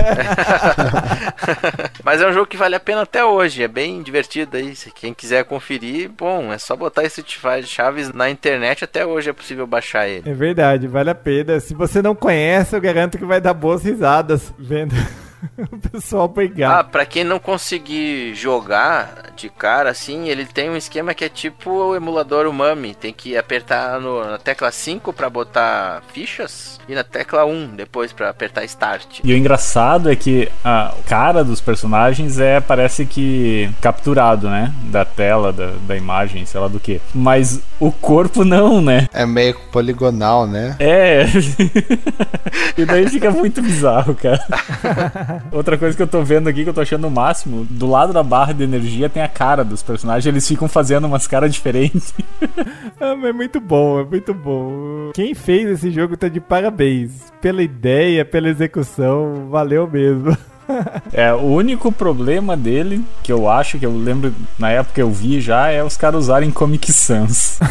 [2.04, 3.64] Mas é um jogo que vale a pena até hoje.
[3.64, 4.76] É bem divertido aí.
[4.76, 8.84] Se quem quiser conferir, bom, é só botar Street Fighter Chaves na internet.
[8.84, 10.30] Até hoje é possível baixar ele.
[10.30, 11.60] É verdade, vale a pena.
[11.60, 14.94] Se você não conhece, eu garanto que vai dar boas risadas vendo
[15.72, 16.84] o pessoal Ah, brigar.
[16.86, 21.70] pra quem não conseguir jogar de cara, assim, ele tem um esquema que é tipo
[21.70, 22.94] o emulador Umami.
[22.96, 28.14] Tem que apertar no- na tecla 5 pra botar fichas e na tecla 1 depois
[28.14, 29.20] pra apertar Start.
[29.24, 34.74] E o engraçado é que a cara dos personagens é parece que capturado, né?
[34.86, 37.02] Da tela, da, da imagem, sei lá do que.
[37.14, 39.08] Mas o corpo não, né?
[39.14, 40.76] É meio poligonal, né?
[40.80, 41.26] É.
[42.78, 44.44] e daí fica muito bizarro, cara.
[45.52, 48.14] Outra coisa que eu tô vendo aqui que eu tô achando o máximo, do lado
[48.14, 52.14] da barra de energia tem a cara dos personagens, eles ficam fazendo umas caras diferentes.
[53.00, 55.12] Ah, mas é muito bom, é muito bom.
[55.14, 57.34] Quem fez esse jogo tá de parabéns.
[57.42, 60.38] Pela ideia, pela execução, valeu mesmo.
[61.14, 65.40] É, o único problema dele, que eu acho, que eu lembro na época eu vi
[65.40, 67.60] já, é os caras usarem Comic Sans.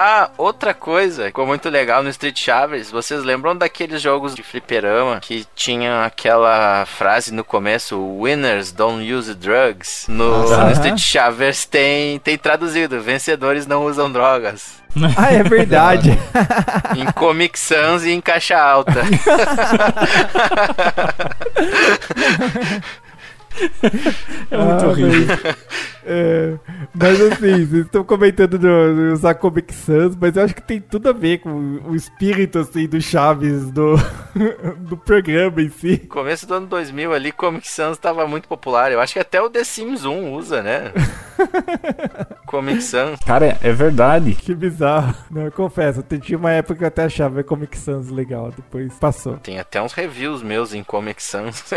[0.00, 4.44] Ah, outra coisa que ficou muito legal no Street Chaves, vocês lembram daqueles jogos de
[4.44, 10.06] fliperama que tinha aquela frase no começo, Winners don't use drugs?
[10.08, 10.66] No, Aham.
[10.66, 14.77] no Street Chaves tem, tem traduzido, vencedores não usam drogas.
[15.16, 16.10] Ah, é verdade.
[16.96, 19.02] Em Comic Sans e em caixa alta.
[24.50, 25.36] É muito Ah, horrível.
[25.42, 25.56] Mas,
[26.04, 26.58] é,
[26.94, 28.58] mas assim, vocês estão comentando do,
[28.94, 31.50] do usar Comic Sans, mas eu acho que tem tudo a ver com
[31.86, 33.96] o espírito assim do Chaves, do,
[34.78, 35.98] do programa em si.
[35.98, 38.92] Começo do ano 2000 ali, Comic Sans estava muito popular.
[38.92, 40.92] Eu acho que até o The Sims 1 usa, né?
[42.48, 43.20] Comic Sans.
[43.20, 44.34] Cara, é verdade.
[44.34, 45.14] Que bizarro.
[45.30, 48.94] Não, eu confesso, eu tinha uma época que eu até achava Comic Sans legal, depois
[48.94, 49.36] passou.
[49.36, 51.62] Tem até uns reviews meus em Comic Sans.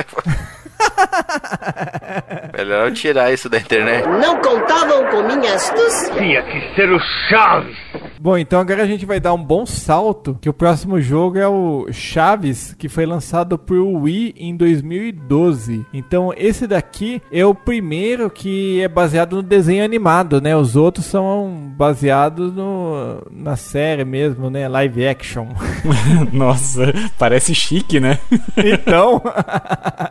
[2.58, 4.08] Melhor eu tirar isso da internet.
[4.08, 6.14] Não contavam com minha astúcia.
[6.16, 7.78] Tinha que ser o Chaves.
[8.24, 11.48] Bom, então agora a gente vai dar um bom salto, que o próximo jogo é
[11.48, 15.84] o Chaves, que foi lançado pro Wii em 2012.
[15.92, 20.56] Então esse daqui é o primeiro que é baseado no desenho animado, né?
[20.56, 24.68] Os outros são baseados no, na série mesmo, né?
[24.68, 25.48] Live action.
[26.32, 28.20] Nossa, parece chique, né?
[28.64, 29.22] Então,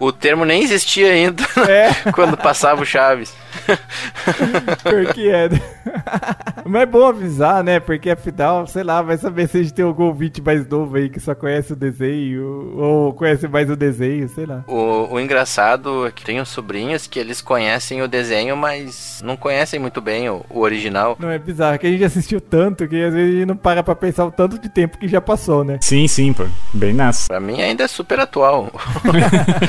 [0.01, 3.33] O termo nem existia ainda é, quando passava o Chaves.
[4.83, 5.49] pior que é.
[6.65, 7.79] Mas é bom avisar, né?
[7.79, 11.11] Porque afinal, sei lá, vai saber se a gente tem algum ouvinte mais novo aí
[11.11, 14.65] que só conhece o desenho, ou conhece mais o desenho, sei lá.
[14.67, 19.81] O, o engraçado é que tenho sobrinhos que eles conhecem o desenho, mas não conhecem
[19.81, 21.17] muito bem o, o original.
[21.19, 23.83] Não, é bizarro, que a gente assistiu tanto que às vezes a gente não para
[23.83, 25.79] pra pensar o tanto de tempo que já passou, né?
[25.83, 26.45] Sim, sim, pô.
[26.73, 27.27] Bem nessa.
[27.29, 28.71] Pra mim ainda é super atual.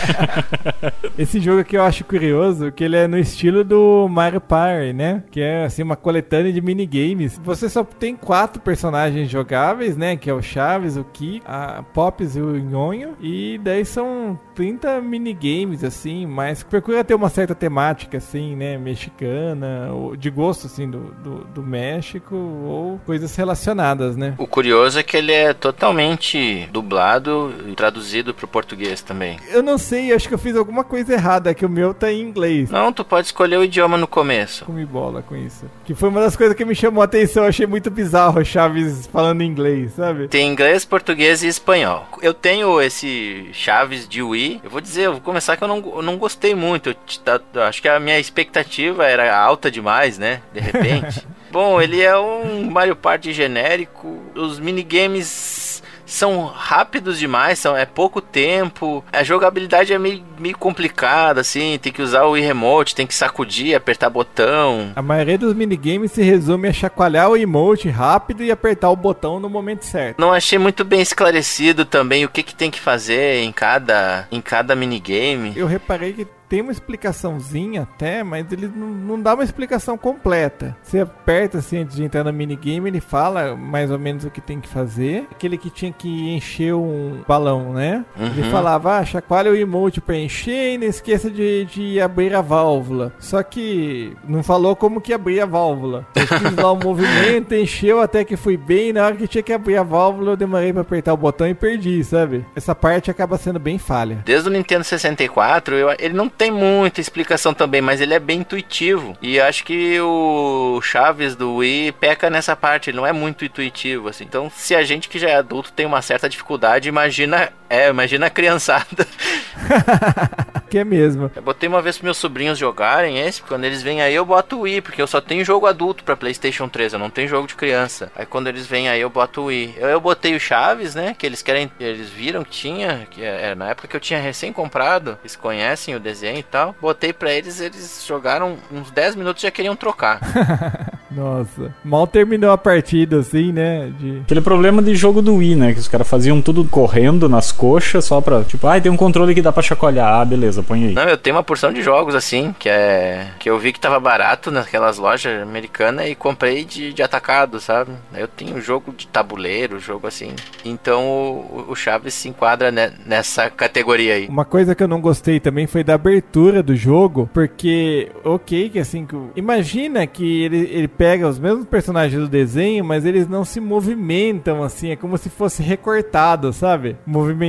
[1.17, 5.23] Esse jogo aqui eu acho curioso, que ele é no estilo do Mario Party, né?
[5.31, 7.39] Que é assim uma coletânea de minigames.
[7.43, 10.15] Você só tem quatro personagens jogáveis, né?
[10.15, 13.15] Que é o Chaves, o Ki, a Pops e o Nhonho.
[13.19, 18.77] E daí são 30 minigames, assim, mas procura ter uma certa temática, assim, né?
[18.77, 24.36] Mexicana, ou de gosto, assim, do, do, do México, ou coisas relacionadas, né?
[24.38, 29.38] o curioso é que ele é totalmente dublado e traduzido pro português também.
[29.49, 32.21] Eu não sei, acho que eu fiz alguma coisa errada, que o meu tá em
[32.21, 32.69] inglês.
[32.69, 34.65] Não, tu pode escolher o idioma no começo.
[34.65, 35.65] Comi bola com isso.
[35.86, 37.45] Que foi uma das coisas que me chamou a atenção.
[37.45, 40.28] Achei muito bizarro o Chaves falando inglês, sabe?
[40.28, 42.08] Tem inglês, português e espanhol.
[42.21, 44.62] Eu tenho esse Chaves de Wii.
[44.63, 46.89] Eu vou dizer, eu vou começar que eu não, eu não gostei muito.
[46.89, 50.41] Eu tá- acho que a minha expectativa era alta demais, né?
[50.54, 51.26] De repente.
[51.52, 54.21] Bom, ele é um Mario Party genérico.
[54.36, 59.04] Os minigames são rápidos demais, são, é pouco tempo.
[59.12, 61.77] A jogabilidade é meio, meio complicada, assim.
[61.82, 64.91] Tem que usar o Wii Remote, tem que sacudir, apertar botão.
[64.95, 69.39] A maioria dos minigames se resume a chacoalhar o emote rápido e apertar o botão
[69.39, 70.19] no momento certo.
[70.19, 74.41] Não achei muito bem esclarecido também o que, que tem que fazer em cada, em
[74.41, 75.54] cada minigame.
[75.56, 80.75] Eu reparei que tem uma explicaçãozinha até, mas ele não, não dá uma explicação completa.
[80.84, 84.41] Você aperta assim antes de entrar no minigame, ele fala mais ou menos o que
[84.41, 85.27] tem que fazer.
[85.32, 88.04] Aquele que tinha que encher um balão, né?
[88.19, 88.51] Ele Uhum.
[88.51, 93.13] falava, ah, chacoalha o emote pra encher e não esqueça de, de abrir a válvula.
[93.19, 96.05] Só que não falou como que abrir a válvula.
[96.15, 98.93] Eu fiz lá o movimento, encheu até que fui bem.
[98.93, 101.53] Na hora que tinha que abrir a válvula, eu demorei pra apertar o botão e
[101.53, 102.45] perdi, sabe?
[102.55, 104.21] Essa parte acaba sendo bem falha.
[104.25, 108.39] Desde o Nintendo 64, eu- ele não tem muita explicação também, mas ele é bem
[108.39, 109.15] intuitivo.
[109.21, 114.07] E acho que o Chaves do Wii peca nessa parte, ele não é muito intuitivo,
[114.09, 114.23] assim.
[114.23, 118.27] Então, se a gente que já é adulto tem uma certa dificuldade, imagina, é, imagina
[118.27, 119.07] a criançada.
[120.71, 121.29] Que é mesmo.
[121.36, 124.55] Eu botei uma vez pros meus sobrinhos jogarem esse, quando eles vêm aí eu boto
[124.55, 127.45] o Wii, porque eu só tenho jogo adulto pra Playstation 3, eu não tenho jogo
[127.45, 128.10] de criança.
[128.15, 129.75] Aí quando eles vêm aí eu boto o Wii.
[129.75, 133.49] Eu, eu botei o Chaves, né, que eles querem, eles viram que tinha, que é,
[133.49, 136.73] é, na época que eu tinha recém comprado, eles conhecem o desenho e tal.
[136.79, 140.21] Botei pra eles, eles jogaram uns 10 minutos e já queriam trocar.
[141.12, 141.75] Nossa.
[141.84, 143.91] Mal terminou a partida, assim, né?
[143.99, 144.19] De...
[144.19, 145.73] Aquele problema de jogo do Wii, né?
[145.73, 149.36] Que os caras faziam tudo correndo nas coxas só pra, tipo, ai, tem um controle
[149.36, 150.19] que dá pra chacoalhar.
[150.19, 150.93] Ah, beleza, põe aí.
[150.95, 153.28] Não, eu tenho uma porção de jogos assim, que é.
[153.38, 157.91] que eu vi que tava barato naquelas lojas americanas e comprei de, de atacado, sabe?
[158.15, 160.32] Eu tenho jogo de tabuleiro, jogo assim.
[160.65, 164.28] Então o, o Chaves se enquadra ne- nessa categoria aí.
[164.28, 168.80] Uma coisa que eu não gostei também foi da abertura do jogo, porque, ok, que
[168.80, 173.60] assim, imagina que ele, ele pega os mesmos personagens do desenho, mas eles não se
[173.60, 176.95] movimentam assim, é como se fosse recortado, sabe?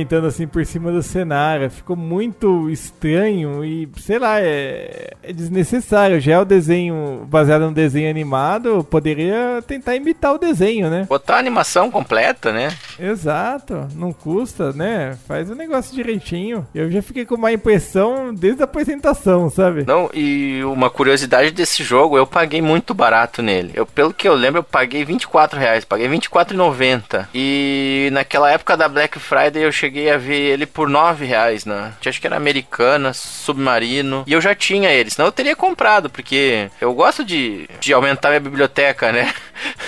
[0.03, 1.69] Movimentando assim por cima do cenário.
[1.69, 6.19] Ficou muito estranho e, sei lá, é, é desnecessário.
[6.19, 11.05] Já é o desenho baseado no desenho animado, poderia tentar imitar o desenho, né?
[11.07, 12.75] Botar a animação completa, né?
[12.99, 15.17] Exato, não custa, né?
[15.25, 16.67] Faz o negócio direitinho.
[16.75, 19.85] Eu já fiquei com uma impressão desde a apresentação, sabe?
[19.87, 23.71] Não, e uma curiosidade desse jogo, eu paguei muito barato nele.
[23.73, 27.27] Eu, pelo que eu lembro, eu paguei 24 reais, paguei 24,90.
[27.33, 31.93] E naquela época da Black Friday eu cheguei a ver ele por 9 reais, né?
[32.05, 34.23] Acho que era Americana, Submarino.
[34.27, 38.29] E eu já tinha ele, senão eu teria comprado, porque eu gosto de, de aumentar
[38.29, 39.33] minha biblioteca, né?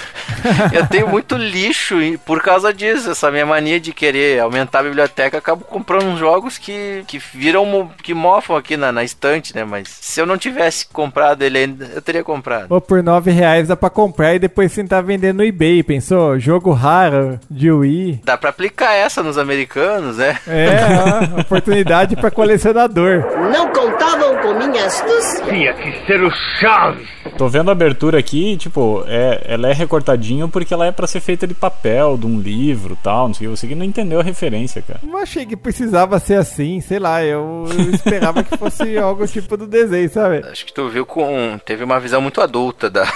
[0.74, 4.84] eu tenho muito lixo e por causa disso, essa minha mania de querer aumentar a
[4.84, 9.64] biblioteca, acabo comprando uns jogos que, que viram, que mofam aqui na, na estante, né?
[9.64, 12.68] Mas se eu não tivesse comprado ele ainda, eu teria comprado.
[12.70, 16.40] Ou por 9 reais dá pra comprar e depois tentar vender no eBay, pensou?
[16.40, 18.22] Jogo raro de Wii.
[18.24, 20.40] Dá pra aplicar essa nos americanos, né?
[20.48, 23.24] É, ó, oportunidade pra colecionador.
[23.52, 25.46] Não contavam com minha astúcia.
[25.46, 27.08] Tinha que ser o Chaves.
[27.38, 31.20] Tô vendo a abertura aqui, tipo, é, ela é recortadinho porque ela é pra ser
[31.20, 33.58] feita de papel, de um livro tal, não sei o que.
[33.58, 35.00] Você que não entendeu a referência, cara.
[35.04, 39.58] Não achei que precisava ser assim, sei lá, eu, eu esperava que fosse algo tipo
[39.58, 40.46] do desenho, sabe?
[40.50, 41.60] Acho que tu viu com.
[41.66, 43.12] Teve uma visão muito adulta da, da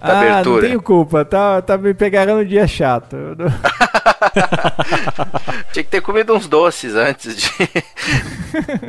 [0.00, 0.62] ah, abertura.
[0.62, 3.16] não tenho culpa, tá, tá me pegando no dia chato.
[5.72, 7.50] Tinha que ter comido uns doces antes de,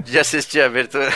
[0.04, 1.12] de assistir a abertura.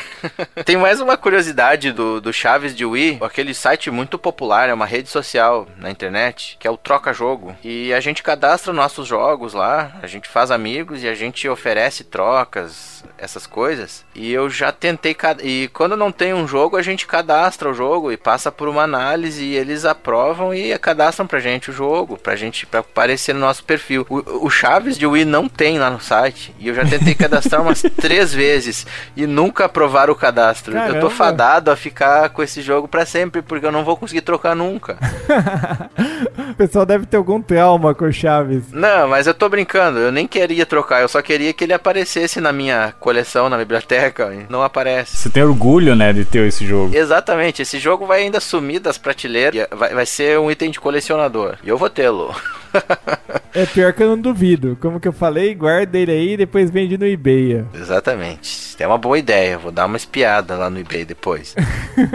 [0.65, 4.85] Tem mais uma curiosidade do, do Chaves de Wii, aquele site muito popular, é uma
[4.85, 7.55] rede social na internet, que é o Troca Jogo.
[7.63, 12.03] E a gente cadastra nossos jogos lá, a gente faz amigos e a gente oferece
[12.03, 14.05] trocas, essas coisas.
[14.13, 15.15] E eu já tentei.
[15.41, 18.83] E quando não tem um jogo, a gente cadastra o jogo e passa por uma
[18.83, 23.39] análise e eles aprovam e cadastram pra gente o jogo, pra gente pra aparecer no
[23.39, 24.02] nosso perfil.
[24.09, 26.53] O, o Chaves de Wii não tem lá no site.
[26.59, 28.85] E eu já tentei cadastrar umas três vezes
[29.15, 30.73] e nunca aprovaram o cadastro.
[30.73, 30.99] Eu Caramba.
[30.99, 34.55] tô fadado a ficar com esse jogo pra sempre, porque eu não vou conseguir trocar
[34.55, 34.97] nunca.
[36.49, 38.71] o pessoal deve ter algum trauma com o Chaves.
[38.71, 42.39] Não, mas eu tô brincando, eu nem queria trocar, eu só queria que ele aparecesse
[42.39, 45.17] na minha coleção, na biblioteca, e não aparece.
[45.17, 46.95] Você tem orgulho, né, de ter esse jogo.
[46.95, 51.57] Exatamente, esse jogo vai ainda sumir das prateleiras, vai, vai ser um item de colecionador,
[51.63, 52.33] e eu vou tê-lo.
[53.55, 54.75] É pior que eu não duvido.
[54.81, 57.63] Como que eu falei, guarda ele aí e depois vende no eBay.
[57.75, 61.53] Exatamente, é uma boa ideia, vou dar uma espiada lá no eBay depois.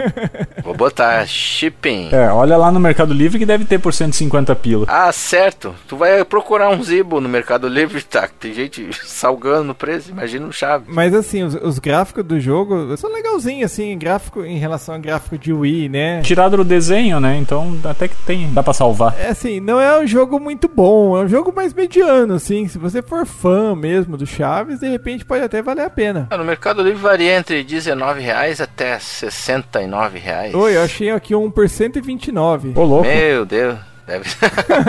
[0.61, 2.09] vou botar shipping.
[2.11, 4.85] É, olha lá no Mercado Livre que deve ter por 150 pila.
[4.89, 5.73] Ah, certo.
[5.87, 8.27] Tu vai procurar um Zibo no Mercado Livre, tá?
[8.27, 10.85] Tem gente salgando no preço, imagina um chave.
[10.89, 15.37] Mas assim, os, os gráficos do jogo são legalzinhos, assim, gráfico em relação ao gráfico
[15.37, 16.21] de Wii, né?
[16.21, 17.37] Tirado do desenho, né?
[17.37, 19.15] Então até que tem, dá pra salvar.
[19.17, 22.67] É assim, não é um jogo muito bom, é um jogo mais mediano, assim.
[22.67, 26.27] Se você for fã mesmo do Chaves, de repente pode até valer a pena.
[26.29, 30.53] Ah, No Mercado Livre varia entre 19 reais até 69 reais.
[30.53, 32.73] Oi, eu achei aqui um por 129.
[32.75, 33.07] Ô, louco.
[33.07, 33.88] Meu Deus.
[34.09, 34.29] Deve,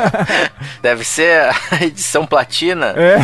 [0.83, 2.95] Deve ser a edição platina.
[2.97, 3.19] É,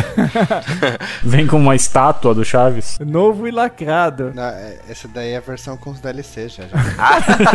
[1.23, 2.99] Vem com uma estátua do Chaves.
[2.99, 4.31] novo e lacrado.
[4.35, 6.63] Não, é- essa daí é a versão com os DLC já.
[6.67, 6.77] já.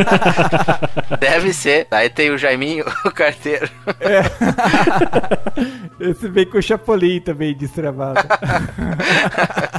[1.20, 1.87] Deve ser.
[1.90, 3.70] Aí tem o Jaiminho, o carteiro.
[6.00, 8.20] Esse vem com o Chapolin também destravado.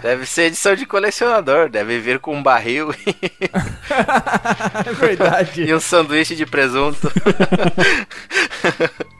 [0.01, 1.69] Deve ser edição de colecionador.
[1.69, 2.93] Deve vir com um barril
[4.85, 5.63] é verdade.
[5.63, 7.11] e um sanduíche de presunto.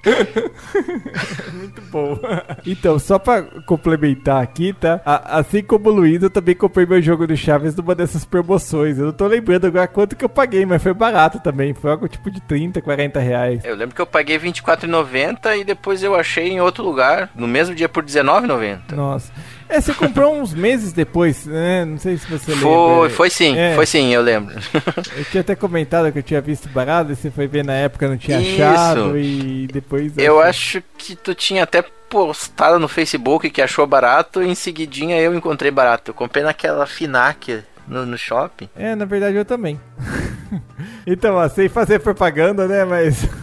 [1.53, 2.19] Muito bom.
[2.65, 5.01] Então, só pra complementar aqui, tá?
[5.05, 8.97] A- assim como o Luiz, eu também comprei meu jogo do Chaves numa dessas promoções.
[8.97, 11.73] Eu não tô lembrando agora quanto que eu paguei, mas foi barato também.
[11.73, 13.63] Foi algo tipo de 30, 40 reais.
[13.63, 17.75] Eu lembro que eu paguei R$24,90 e depois eu achei em outro lugar, no mesmo
[17.75, 18.93] dia por R$19,90.
[18.93, 19.31] Nossa.
[19.70, 21.86] É, você comprou uns meses depois, né?
[21.86, 23.09] Não sei se você Foi, lembra.
[23.09, 23.76] foi sim, É.
[23.76, 24.55] foi sim, eu lembro.
[25.18, 28.07] Eu tinha até comentado que eu tinha visto barato, e você foi ver na época,
[28.07, 28.61] não tinha Isso.
[28.64, 30.18] achado e depois...
[30.18, 30.49] Eu achou.
[30.49, 35.34] acho que tu tinha até postado no Facebook que achou barato e em seguidinha eu
[35.34, 36.11] encontrei barato.
[36.11, 38.70] Eu comprei naquela Finac no, no shopping.
[38.76, 39.80] É, na verdade eu também.
[41.06, 42.86] então, ó, sem fazer propaganda, né?
[42.86, 43.28] Mas.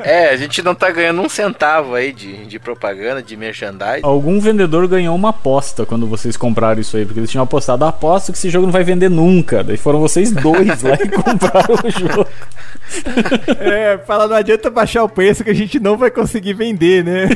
[0.00, 4.02] É, a gente não tá ganhando um centavo aí de, de propaganda, de merchandising.
[4.02, 7.88] Algum vendedor ganhou uma aposta quando vocês compraram isso aí, porque eles tinham apostado a
[7.88, 9.64] aposta que esse jogo não vai vender nunca.
[9.64, 12.28] Daí foram vocês dois lá e compraram o jogo.
[13.58, 17.28] É, fala, não adianta baixar o preço que a gente não vai conseguir vender, né?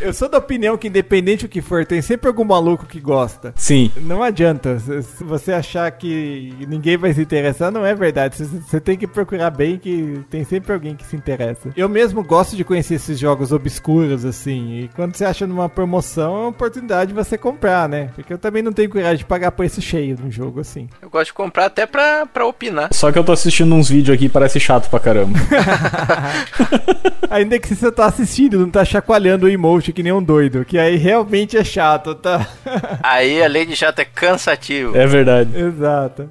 [0.00, 3.52] eu sou da opinião que, independente do que for, tem sempre algum maluco que gosta.
[3.56, 3.90] Sim.
[3.96, 4.78] Não adianta.
[4.78, 8.36] Se você achar que ninguém vai se interessar, não é verdade.
[8.44, 11.70] Você- tem que procurar bem que tem sempre alguém que se interessa.
[11.76, 14.80] Eu mesmo gosto de conhecer esses jogos obscuros, assim.
[14.82, 18.10] E quando você acha numa promoção, é uma oportunidade de você comprar, né?
[18.14, 20.88] Porque eu também não tenho coragem de pagar preço cheio num jogo assim.
[21.02, 22.88] Eu gosto de comprar até pra, pra opinar.
[22.92, 25.38] Só que eu tô assistindo uns vídeos aqui e parece chato pra caramba.
[27.30, 30.64] Ainda que você tá assistindo, não tá chacoalhando o emote que nem um doido.
[30.64, 32.46] Que aí realmente é chato, tá?
[33.02, 34.96] Aí a lei de chato é cansativo.
[34.96, 35.50] É verdade.
[35.58, 36.28] Exato.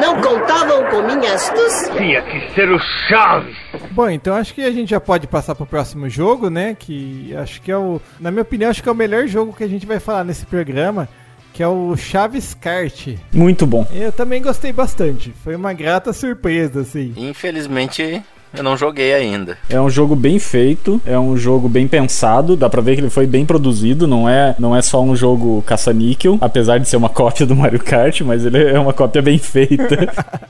[0.00, 0.20] Não
[0.58, 1.94] contavam com minha astúcia.
[1.94, 2.78] Tinha que ser o
[3.08, 3.56] Chaves.
[3.92, 6.76] Bom, então acho que a gente já pode passar pro próximo jogo, né?
[6.78, 8.00] Que acho que é o.
[8.18, 10.46] Na minha opinião, acho que é o melhor jogo que a gente vai falar nesse
[10.46, 11.08] programa.
[11.52, 13.08] Que é o Chaves Kart.
[13.32, 13.86] Muito bom.
[13.92, 15.32] Eu também gostei bastante.
[15.42, 17.12] Foi uma grata surpresa, assim.
[17.16, 18.22] Infelizmente,
[18.54, 19.56] eu não joguei ainda.
[19.68, 23.10] É um jogo bem feito, é um jogo bem pensado, dá pra ver que ele
[23.10, 27.08] foi bem produzido, não é, não é só um jogo caça-níquel, apesar de ser uma
[27.10, 30.08] cópia do Mario Kart, mas ele é uma cópia bem feita.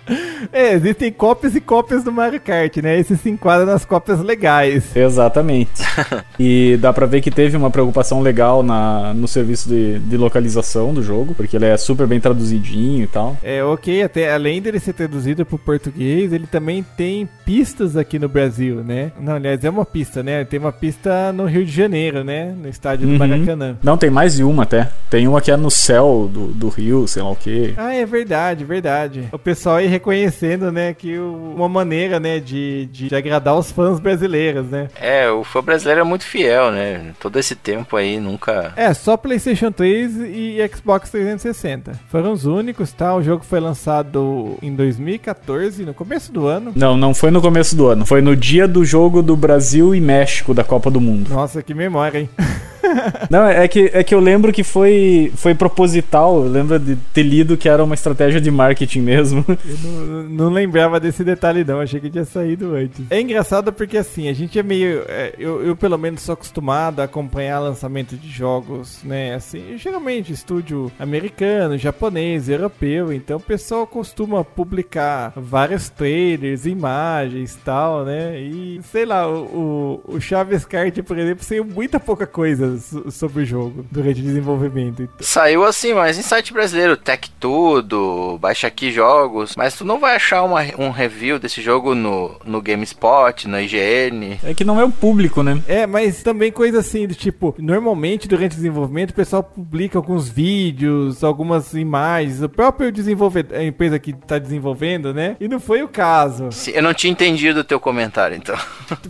[0.51, 2.99] É, existem cópias e cópias do Mario Kart, né?
[2.99, 4.97] Esse se enquadra nas cópias legais.
[4.97, 5.83] Exatamente.
[6.41, 10.95] E dá pra ver que teve uma preocupação legal na, no serviço de, de localização
[10.95, 13.37] do jogo, porque ele é super bem traduzidinho e tal.
[13.43, 18.29] É, ok, até além dele ser traduzido pro português, ele também tem pistas aqui no
[18.29, 19.13] Brasil, né?
[19.21, 20.45] Não, aliás, é uma pista, né?
[20.45, 22.55] Tem uma pista no Rio de Janeiro, né?
[22.57, 23.19] No estádio do Uhum.
[23.19, 23.77] Maracanã.
[23.83, 24.91] Não, tem mais de uma até.
[25.11, 27.75] Tem uma que é no céu do, do rio, sei lá o que.
[27.77, 29.29] Ah, é verdade, verdade.
[29.33, 33.71] O pessoal aí reconhecendo, né, que o- uma maneira, né, de, de, de agradar os
[33.73, 34.89] fãs brasileiros, né?
[35.01, 37.13] É, o fã brasileiro é muito fiel, né?
[37.21, 38.73] Todo esse tempo aí nunca.
[38.77, 41.93] É, só PlayStation 3 e Xbox 360.
[42.09, 43.15] Foram os únicos, tá?
[43.15, 46.73] O jogo foi lançado em 2014, no começo do ano.
[46.75, 48.05] Não, não foi no começo do ano.
[48.05, 51.31] Foi no dia do jogo do Brasil e México da Copa do Mundo.
[51.31, 52.29] Nossa, que memória, hein?
[53.31, 56.45] Não, é que, é que eu lembro que foi, foi proposital.
[56.45, 59.45] Eu lembro de ter lido que era uma estratégia de marketing mesmo.
[59.49, 61.81] Eu não, não lembrava desse detalhe, não.
[61.81, 63.05] Achei que tinha saído antes.
[63.11, 65.05] É engraçado porque, assim, a gente é meio.
[65.09, 69.35] é, eu, eu, pelo menos, sou acostumado a acompanhar lançamento de jogos, né?
[69.35, 73.13] Assim, geralmente estúdio americano, japonês, europeu.
[73.13, 78.41] Então, o pessoal costuma publicar vários trailers, imagens e tal, né?
[78.41, 82.78] E, sei lá, o, o, o Chaves Kart, por exemplo, saiu muita pouca coisa
[83.11, 85.03] sobre o jogo durante o desenvolvimento.
[85.03, 89.99] Então, Saiu assim, mas em site brasileiro, Tech Tudo, Baixa Aqui Jogos, mas tu não
[89.99, 94.39] vai achar uma- um review desse jogo no, no GameSpot, na IGN.
[94.43, 95.61] É que não é o público, né?
[95.69, 100.29] É, mas também coisa assim, do tipo, normalmente durante o desenvolvimento o pessoal publica alguns
[100.29, 105.37] vídeos, algumas imagens, o próprio desenvolvedor, a empresa que tá desenvolvendo, né?
[105.41, 106.51] E não foi o caso.
[106.53, 108.57] Se- Eu não tinha entendido o teu comentário, então.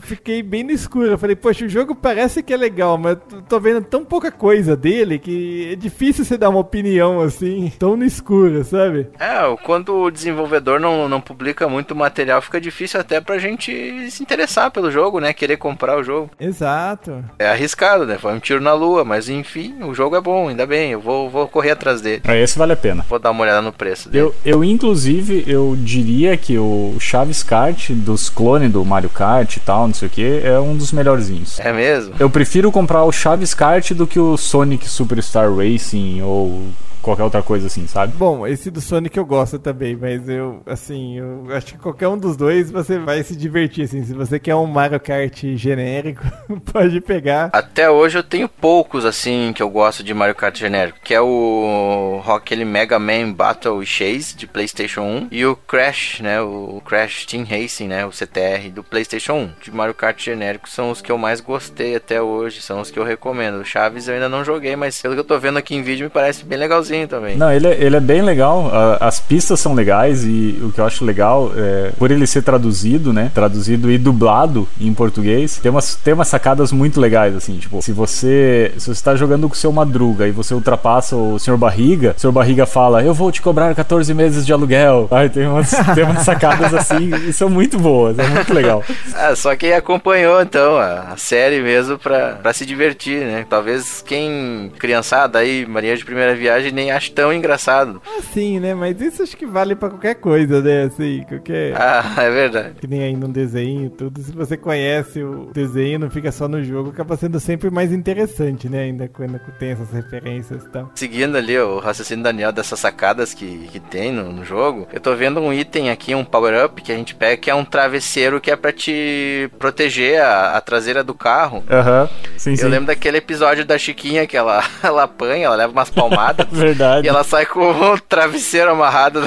[0.02, 1.06] Fiquei bem no escuro.
[1.10, 3.16] Eu falei, poxa, o jogo parece que é legal, mas
[3.48, 7.72] tô tô vendo tão pouca coisa dele que é difícil você dar uma opinião assim,
[7.76, 9.08] tão no escuro, sabe?
[9.18, 14.22] É, quando o desenvolvedor não, não publica muito material, fica difícil até pra gente se
[14.22, 15.32] interessar pelo jogo, né?
[15.32, 16.30] Querer comprar o jogo.
[16.38, 17.24] Exato.
[17.36, 18.16] É arriscado, né?
[18.16, 20.92] Foi um tiro na lua, mas enfim, o jogo é bom, ainda bem.
[20.92, 22.22] Eu vou, vou correr atrás dele.
[22.24, 23.04] Ah, Esse vale a pena.
[23.08, 24.24] Vou dar uma olhada no preço dele.
[24.24, 29.60] Eu, eu, inclusive, eu diria que o Chaves Kart dos clones do Mario Kart e
[29.60, 31.58] tal, não sei o que, é um dos melhorzinhos.
[31.58, 32.14] É mesmo?
[32.20, 36.68] Eu prefiro comprar o Chaves Kart do que o Sonic Superstar Racing ou
[37.08, 38.12] qualquer outra coisa assim, sabe?
[38.16, 42.18] Bom, esse do Sonic eu gosto também, mas eu, assim, eu acho que qualquer um
[42.18, 44.04] dos dois você vai se divertir, assim.
[44.04, 46.22] Se você quer um Mario Kart genérico,
[46.72, 47.50] pode pegar.
[47.52, 51.20] Até hoje eu tenho poucos, assim, que eu gosto de Mario Kart genérico, que é
[51.20, 57.26] o aquele Mega Man Battle Chase de PlayStation 1 e o Crash, né, o Crash
[57.26, 59.52] Team Racing, né, o CTR do PlayStation 1.
[59.62, 62.98] De Mario Kart genérico são os que eu mais gostei até hoje, são os que
[62.98, 63.60] eu recomendo.
[63.60, 66.04] O Chaves eu ainda não joguei, mas pelo que eu tô vendo aqui em vídeo
[66.04, 67.36] me parece bem legalzinho também.
[67.36, 68.70] Não, ele é, ele é bem legal.
[69.00, 73.12] As pistas são legais e o que eu acho legal é por ele ser traduzido,
[73.12, 73.30] né?
[73.34, 77.58] Traduzido e dublado em português, tem umas, tem umas sacadas muito legais, assim.
[77.58, 81.38] Tipo, se você, se você tá jogando com o seu Madruga e você ultrapassa o
[81.38, 81.56] Sr.
[81.56, 82.32] Barriga, o Sr.
[82.32, 85.08] Barriga fala: Eu vou te cobrar 14 meses de aluguel.
[85.10, 88.82] Ai, tem umas, tem umas sacadas assim e são muito boas, é muito legal.
[89.14, 93.44] Ah, só quem acompanhou então a, a série mesmo pra, pra se divertir, né?
[93.48, 98.00] Talvez quem criançada aí, Maria de Primeira Viagem, nem acho tão engraçado.
[98.18, 98.74] Assim, né?
[98.74, 100.84] Mas isso acho que vale pra qualquer coisa, né?
[100.84, 101.74] Assim, qualquer.
[101.76, 102.74] Ah, é verdade.
[102.80, 104.20] Que nem aí num desenho tudo.
[104.20, 108.68] Se você conhece o desenho, não fica só no jogo, acaba sendo sempre mais interessante,
[108.68, 108.84] né?
[108.84, 110.90] Ainda quando tem essas referências e tal.
[110.94, 115.14] Seguindo ali o raciocínio Daniel dessas sacadas que, que tem no, no jogo, eu tô
[115.14, 118.50] vendo um item aqui, um power-up que a gente pega, que é um travesseiro que
[118.50, 121.64] é pra te proteger a, a traseira do carro.
[121.70, 122.08] Aham, uhum.
[122.36, 122.68] sim, eu sim.
[122.68, 126.46] lembro daquele episódio da Chiquinha que ela, ela apanha, ela leva umas palmadas.
[126.68, 127.06] Verdade.
[127.06, 129.20] E ela sai com o travesseiro amarrado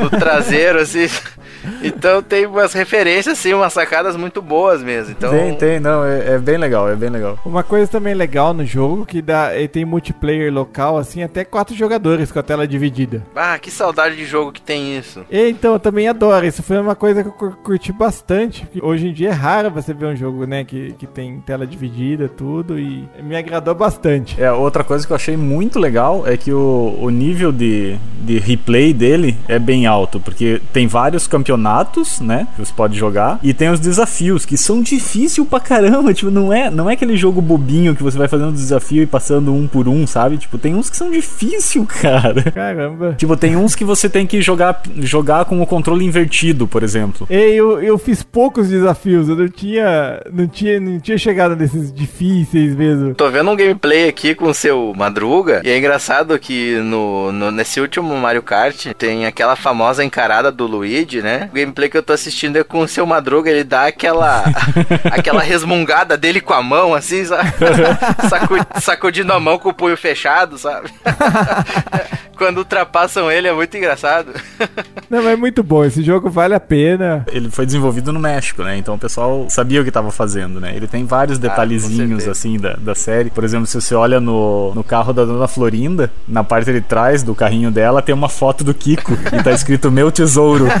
[0.00, 1.08] no traseiro, assim.
[1.82, 5.12] Então tem umas referências, assim, umas sacadas muito boas mesmo.
[5.12, 5.30] Então...
[5.30, 7.38] Tem, tem, não, é, é, bem legal, é bem legal.
[7.44, 11.74] Uma coisa também legal no jogo, que dá, ele tem multiplayer local, assim, até quatro
[11.74, 13.22] jogadores com a tela dividida.
[13.34, 15.24] Ah, que saudade de jogo que tem isso.
[15.30, 19.12] E, então, eu também adoro, isso foi uma coisa que eu curti bastante, hoje em
[19.12, 23.08] dia é raro você ver um jogo, né, que, que tem tela dividida, tudo, e
[23.22, 24.40] me agradou bastante.
[24.40, 28.38] É, outra coisa que eu achei muito legal é que o, o nível de, de
[28.38, 32.46] replay dele é bem alto, porque tem vários campeonatos, né?
[32.54, 33.38] Que você pode jogar.
[33.42, 36.14] E tem os desafios, que são difíceis pra caramba.
[36.20, 39.54] Tipo, não é, não é aquele jogo bobinho que você vai fazendo desafio e passando
[39.54, 40.36] um por um, sabe?
[40.36, 42.42] Tipo, tem uns que são difíceis, cara.
[42.52, 43.14] Caramba.
[43.14, 47.26] Tipo, tem uns que você tem que jogar, jogar com o controle invertido, por exemplo.
[47.30, 51.92] Ei, eu, eu fiz poucos desafios, eu não tinha, não tinha, não tinha chegado nesses
[51.92, 53.14] difíceis mesmo.
[53.14, 57.50] Tô vendo um gameplay aqui com o seu Madruga, e é engraçado que no, no,
[57.50, 61.39] nesse último Mario Kart tem aquela famosa encarada do Luigi, né?
[61.44, 64.44] O gameplay que eu tô assistindo é com o seu Madruga, ele dá aquela
[65.10, 67.50] aquela resmungada dele com a mão, assim, sabe?
[68.28, 70.90] Sacu, sacudindo a mão com o punho fechado, sabe?
[72.40, 74.32] Quando ultrapassam ele é muito engraçado.
[75.10, 77.22] Não, mas é muito bom, esse jogo vale a pena.
[77.30, 78.78] Ele foi desenvolvido no México, né?
[78.78, 80.72] Então o pessoal sabia o que tava fazendo, né?
[80.74, 83.28] Ele tem vários detalhezinhos, ah, assim, da, da série.
[83.28, 87.22] Por exemplo, se você olha no, no carro da Dona Florinda, na parte de trás
[87.22, 90.64] do carrinho dela tem uma foto do Kiko e tá escrito Meu Tesouro.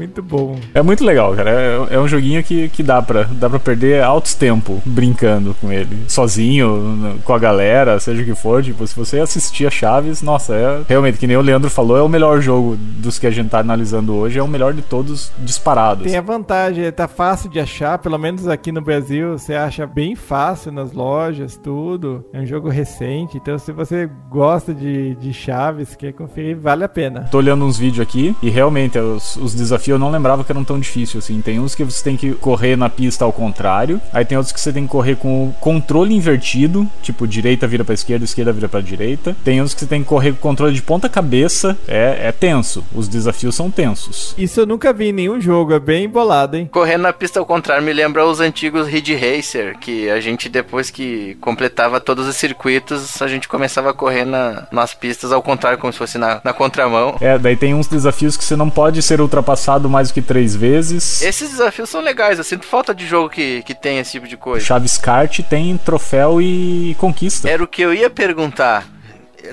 [0.00, 0.58] muito bom.
[0.72, 1.50] É muito legal, cara.
[1.50, 5.70] É, é, um joguinho que, que dá, pra, dá pra perder altos tempo brincando com
[5.70, 6.04] ele.
[6.08, 8.62] Sozinho, com a galera, seja o que for.
[8.62, 12.02] Tipo, se você assistir a Chaves, nossa, é realmente, que nem o Leandro falou, é
[12.02, 14.38] o melhor jogo dos que a gente tá analisando hoje.
[14.38, 16.04] É o melhor de todos disparados.
[16.04, 20.16] Tem a vantagem, tá fácil de achar, pelo menos aqui no Brasil, você acha bem
[20.16, 22.24] fácil nas lojas, tudo.
[22.32, 26.88] É um jogo recente, então se você gosta de, de Chaves, quer conferir, vale a
[26.88, 27.28] pena.
[27.30, 30.64] Tô olhando uns vídeos aqui e realmente os, os desafios eu não lembrava que eram
[30.64, 31.40] tão difíceis assim.
[31.40, 34.60] Tem uns que você tem que correr na pista ao contrário, aí tem outros que
[34.60, 38.68] você tem que correr com o controle invertido, tipo direita vira para esquerda, esquerda vira
[38.68, 39.36] para direita.
[39.44, 42.32] Tem uns que você tem que correr com o controle de ponta cabeça, é, é
[42.32, 42.84] tenso.
[42.94, 44.34] Os desafios são tensos.
[44.36, 46.68] Isso eu nunca vi em nenhum jogo, é bem embolado, hein?
[46.70, 50.90] Correndo na pista ao contrário me lembra os antigos Ridge Racer, que a gente depois
[50.90, 55.78] que completava todos os circuitos, a gente começava a correr na, nas pistas ao contrário,
[55.78, 57.16] como se fosse na, na contramão.
[57.20, 60.54] É, daí tem uns desafios que você não pode ser ultrapassado mais do que três
[60.54, 61.22] vezes.
[61.22, 64.36] Esses desafios são legais, eu sinto falta de jogo que, que tem esse tipo de
[64.36, 64.64] coisa.
[64.64, 67.48] Chaves Kart tem troféu e conquista.
[67.48, 68.86] Era o que eu ia perguntar.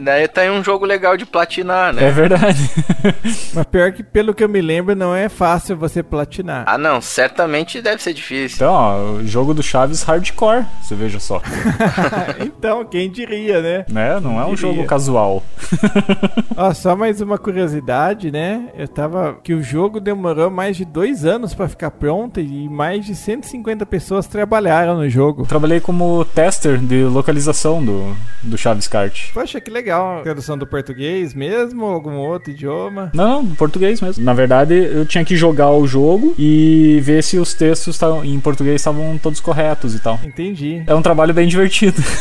[0.02, 2.06] Daí tá aí um jogo legal de platinar, né?
[2.06, 2.70] É verdade.
[3.54, 6.64] Mas pior que, pelo que eu me lembro, não é fácil você platinar.
[6.68, 8.58] Ah, não, certamente deve ser difícil.
[8.58, 11.42] Então, ó, o jogo do Chaves hardcore, você veja só.
[12.40, 13.86] então, quem diria, né?
[13.90, 14.20] né?
[14.20, 14.58] Não é um Diria.
[14.58, 15.44] jogo casual.
[16.56, 18.70] Ó, só mais uma curiosidade, né?
[18.76, 19.38] Eu tava.
[19.44, 23.86] Que o jogo demorou mais de dois anos pra ficar pronto e mais de 150
[23.86, 25.46] pessoas trabalharam no jogo.
[25.46, 29.32] Trabalhei como tester de localização do, do Chaves Kart.
[29.34, 29.87] Poxa, que legal.
[30.24, 31.86] Tradução do português mesmo?
[31.86, 33.12] Algum outro idioma?
[33.14, 34.24] Não, não, português mesmo.
[34.24, 38.40] Na verdade, eu tinha que jogar o jogo e ver se os textos tavam- em
[38.40, 40.20] português estavam todos corretos e tal.
[40.24, 40.82] Entendi.
[40.88, 42.02] É um trabalho bem divertido.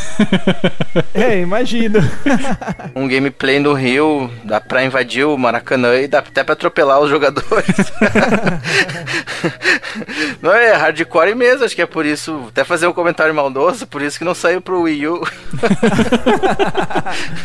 [1.12, 1.98] É, imagino.
[2.94, 7.10] Um gameplay no Rio, dá pra invadir o Maracanã e dá até pra atropelar os
[7.10, 7.92] jogadores.
[10.40, 12.44] não é hardcore mesmo, acho que é por isso.
[12.48, 15.20] Até fazer um comentário maldoso, por isso que não saiu pro Wii U.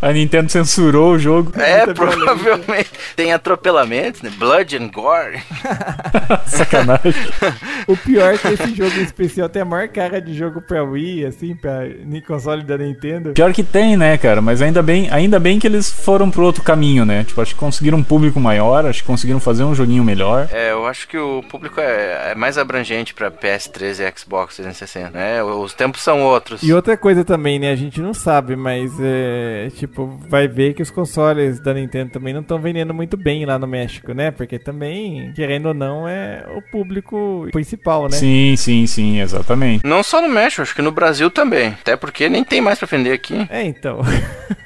[0.00, 1.52] A Nintendo censurou o jogo.
[1.60, 2.90] É, provavelmente.
[3.16, 4.30] Tem atropelamentos, né?
[4.38, 5.42] Blood and Gore.
[6.46, 7.14] Sacanagem.
[7.86, 10.82] O pior é que esse jogo em especial tem a maior cara de jogo pra
[10.82, 11.84] Wii, assim, pra
[12.26, 13.32] console da Nintendo.
[13.32, 14.40] Pior que tem, né, cara?
[14.40, 17.24] Mas ainda bem, ainda bem que eles foram pro outro caminho, né?
[17.24, 20.48] Tipo, acho que conseguiram um público maior, acho que conseguiram fazer um joguinho melhor.
[20.52, 25.10] É, eu acho que o público é, é mais abrangente pra PS3 e Xbox 360,
[25.10, 25.42] né?
[25.42, 26.62] Os tempos são outros.
[26.62, 27.72] E outra coisa também, né?
[27.72, 29.68] A gente não sabe, mas é.
[29.78, 33.56] Tipo, vai ver que os consoles da Nintendo também não estão vendendo muito bem lá
[33.60, 34.32] no México, né?
[34.32, 38.16] Porque também, querendo ou não, é o público principal, né?
[38.16, 39.86] Sim, sim, sim, exatamente.
[39.86, 41.68] Não só no México, acho que no Brasil também.
[41.68, 43.46] Até porque nem tem mais pra vender aqui.
[43.48, 44.00] É, então.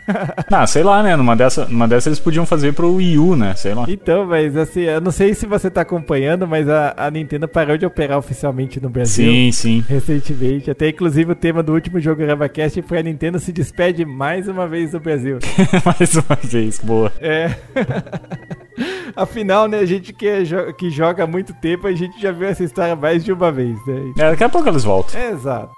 [0.50, 1.16] Ah, sei lá, né?
[1.16, 3.54] Numa dessa, numa dessa eles podiam fazer pro Wii U, né?
[3.54, 3.86] Sei lá.
[3.88, 7.78] então, mas assim, eu não sei se você tá acompanhando, mas a, a Nintendo parou
[7.78, 9.30] de operar oficialmente no Brasil.
[9.30, 9.84] Sim, sim.
[9.88, 14.48] Recentemente, até inclusive o tema do último jogo GravaCast foi a Nintendo se despede mais
[14.48, 15.38] uma vez do Brasil.
[15.84, 17.12] Mais uma vez, boa.
[17.20, 17.50] É.
[19.14, 22.32] Afinal, né, a gente que, é jo- que joga há muito tempo, a gente já
[22.32, 24.12] viu essa história mais de uma vez, né?
[24.18, 25.20] É, daqui a pouco eles voltam.
[25.20, 25.70] É, exato.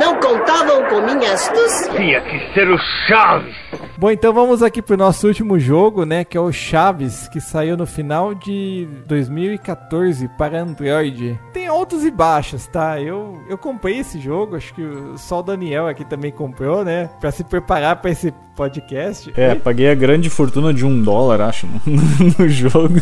[0.00, 1.92] Não contavam com minha astúcia?
[1.94, 3.54] Tinha que ser o Chaves.
[3.98, 7.76] Bom, então vamos aqui pro nosso último jogo, né, que é o Chaves, que saiu
[7.76, 11.38] no final de 2014 para Android.
[11.52, 12.98] Tem altos e baixos, tá?
[13.00, 17.08] Eu, eu comprei esse jogo, acho que o- só o Daniel aqui também comprou, né,
[17.20, 19.32] Pra se preparar pra esse podcast.
[19.36, 21.80] É, paguei a grande fortuna de um dólar, acho, no,
[22.38, 23.00] no jogo.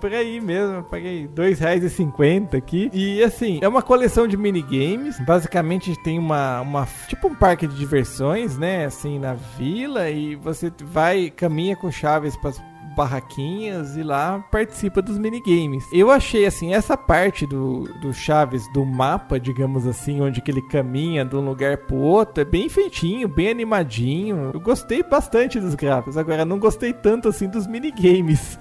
[0.00, 2.90] Por aí mesmo, paguei R$ 2,50 aqui.
[2.92, 5.18] E assim, é uma coleção de minigames.
[5.24, 6.88] Basicamente tem uma, uma.
[7.08, 8.86] Tipo um parque de diversões, né?
[8.86, 10.08] Assim, na vila.
[10.10, 12.52] E você vai, caminha com chaves para
[12.96, 15.86] barraquinhas e lá participa dos minigames.
[15.92, 20.62] Eu achei assim, essa parte do, do Chaves, do mapa, digamos assim, onde que ele
[20.62, 24.50] caminha de um lugar pro outro, é bem feitinho, bem animadinho.
[24.54, 26.16] Eu gostei bastante dos gráficos.
[26.16, 28.58] Agora, não gostei tanto assim dos minigames.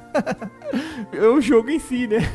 [1.14, 2.28] É o jogo em si, né?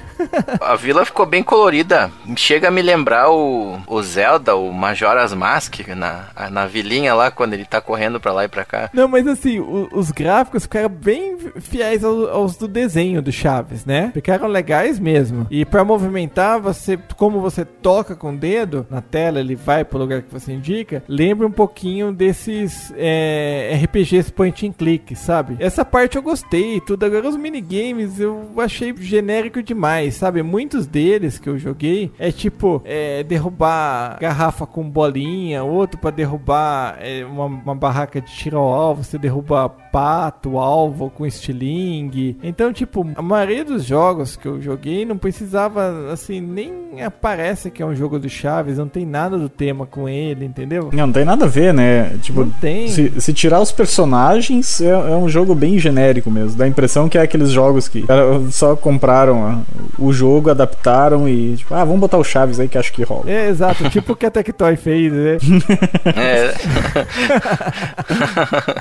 [0.61, 2.11] A vila ficou bem colorida.
[2.37, 7.55] Chega a me lembrar o, o Zelda, o Majora's Mask, na, na vilinha lá, quando
[7.55, 8.91] ele tá correndo pra lá e pra cá.
[8.93, 13.85] Não, mas assim, o- os gráficos ficaram bem fiéis ao- aos do desenho do Chaves,
[13.85, 14.11] né?
[14.15, 15.47] Ficaram legais mesmo.
[15.51, 19.99] E pra movimentar, você, como você toca com o dedo na tela, ele vai pro
[19.99, 25.57] lugar que você indica, lembra um pouquinho desses é, RPGs point and click, sabe?
[25.59, 27.05] Essa parte eu gostei e tudo.
[27.05, 27.70] Agora os minigames
[28.19, 30.43] eu achei genérico demais, sabe?
[30.43, 36.99] Muitos deles que eu joguei é tipo é, derrubar garrafa com bolinha, outro pra derrubar
[37.01, 42.37] é, uma, uma barraca de tiro ao alvo, você derruba pato, alvo com estilingue.
[42.43, 47.83] Então, tipo, a maioria dos jogos que eu joguei não precisava, assim, nem aparece que
[47.83, 50.91] é um jogo do Chaves, não tem nada do tema com ele, entendeu?
[50.93, 52.17] Não, não tem nada a ver, né?
[52.23, 52.89] Tipo, Não tem.
[52.89, 56.57] se, se tirar os personagens, é, é um jogo bem genérico mesmo.
[56.59, 58.05] Dá a impressão que é aqueles jogos que
[58.51, 59.65] só compraram
[59.99, 63.31] o jogo, adaptaram e, tipo, ah, vamos botar o Chaves aí que acho que rola.
[63.31, 65.39] É, exato, tipo o que a Tectoy fez, né?
[66.17, 66.53] É,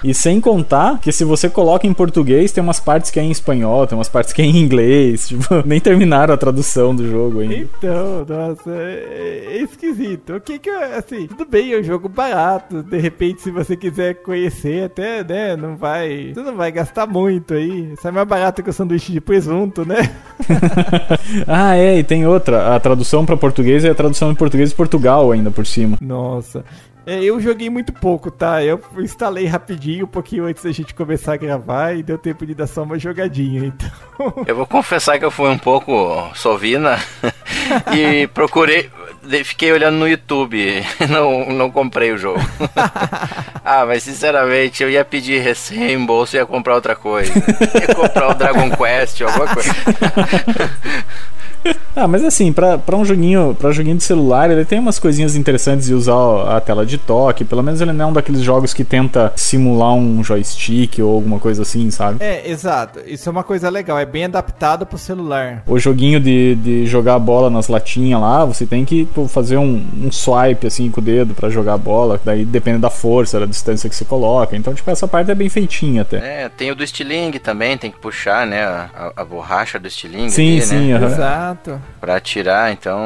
[0.03, 3.31] E sem contar que se você coloca em português, tem umas partes que é em
[3.31, 5.27] espanhol, tem umas partes que é em inglês.
[5.39, 7.55] Tipo, nem terminaram a tradução do jogo ainda.
[7.55, 10.35] Então, nossa, é, é esquisito.
[10.35, 12.81] O que que assim, tudo bem, é um jogo barato.
[12.81, 17.53] De repente, se você quiser conhecer, até, né, não vai, você não vai gastar muito
[17.53, 17.93] aí.
[18.01, 20.11] Sai mais barato que o sanduíche de presunto, né?
[21.47, 22.75] ah, é, e tem outra.
[22.75, 25.97] A tradução pra português é a tradução em português de Portugal ainda por cima.
[26.01, 26.63] Nossa.
[27.09, 28.63] É, eu joguei muito pouco, tá?
[28.63, 32.53] Eu instalei rapidinho, um pouquinho antes da gente começar a gravar e deu tempo de
[32.53, 34.45] dar só uma jogadinha, então.
[34.45, 36.99] eu vou confessar que eu fui um pouco sovina
[37.97, 38.91] e procurei.
[39.43, 42.39] Fiquei olhando no YouTube, não, não comprei o jogo.
[43.71, 47.31] Ah, mas sinceramente, eu ia pedir reembolso e ia comprar outra coisa.
[47.31, 49.69] ia comprar o Dragon Quest, alguma coisa.
[51.95, 55.35] Ah, mas assim, pra, pra um joguinho, para joguinho de celular, ele tem umas coisinhas
[55.35, 56.15] interessantes de usar
[56.55, 57.43] a tela de toque.
[57.43, 61.39] Pelo menos ele não é um daqueles jogos que tenta simular um joystick ou alguma
[61.39, 62.23] coisa assim, sabe?
[62.23, 62.99] É, exato.
[63.05, 63.97] Isso é uma coisa legal.
[63.99, 65.61] É bem adaptado pro celular.
[65.67, 69.57] O joguinho de, de jogar a bola nas latinhas lá, você tem que pô, fazer
[69.57, 72.19] um, um swipe assim com o dedo pra jogar a bola.
[72.23, 74.55] Daí depende da força, da distância que você coloca.
[74.55, 76.17] Então, tipo, essa parte é bem feitinha até.
[76.45, 80.31] É, tem o do estilingue também, tem que puxar, né, a, a- borracha do estilingue
[80.31, 81.48] Sim, ali, sim, né, aham.
[81.51, 81.81] Exato.
[81.99, 82.99] pra atirar, então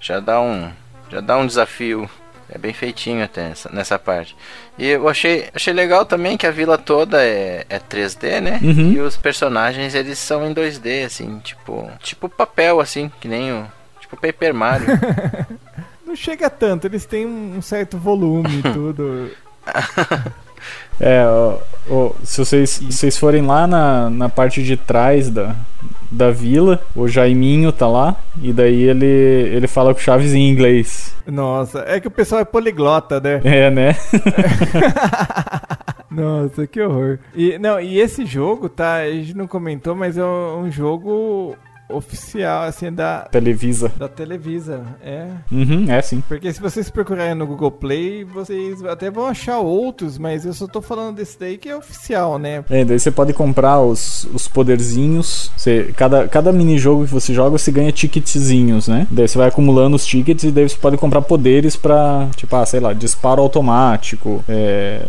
[0.00, 0.70] já dá um,
[1.10, 2.08] já dá um desafio.
[2.54, 4.36] É bem feitinho até essa- nessa parte.
[4.76, 8.60] E eu achei, achei legal também que a vila toda é, é 3D, né?
[8.62, 8.92] Uhum.
[8.92, 13.66] E os personagens eles são em 2D, assim, tipo, tipo papel, assim, que nem o
[14.00, 14.86] tipo Paper Mario.
[16.06, 16.86] Não chega tanto.
[16.86, 19.30] Eles têm um certo volume e tudo.
[21.00, 21.58] É, ó,
[21.90, 25.56] ó, se vocês, vocês forem lá na, na parte de trás da,
[26.12, 30.48] da vila, o Jaiminho tá lá, e daí ele, ele fala com o Chaves em
[30.48, 31.14] inglês.
[31.26, 33.40] Nossa, é que o pessoal é poliglota, né?
[33.44, 33.96] É, né?
[36.10, 37.18] Nossa, que horror.
[37.34, 38.96] E, não, e esse jogo, tá?
[38.96, 41.56] A gente não comentou, mas é um um jogo
[41.88, 43.92] oficial, assim, da, Televisa.
[43.96, 44.82] da Televisa.
[45.04, 45.26] É.
[45.50, 46.22] Uhum, é sim.
[46.26, 50.66] Porque se vocês procurarem no Google Play, vocês até vão achar outros, mas eu só
[50.66, 52.64] tô falando desse daí que é oficial, né?
[52.70, 55.50] É, daí você pode comprar os, os poderzinhos.
[55.56, 59.06] Você, cada, cada minijogo que você joga, você ganha ticketzinhos, né?
[59.10, 62.64] Daí você vai acumulando os tickets e daí você pode comprar poderes pra, tipo, ah,
[62.64, 65.02] sei lá, disparo automático, é,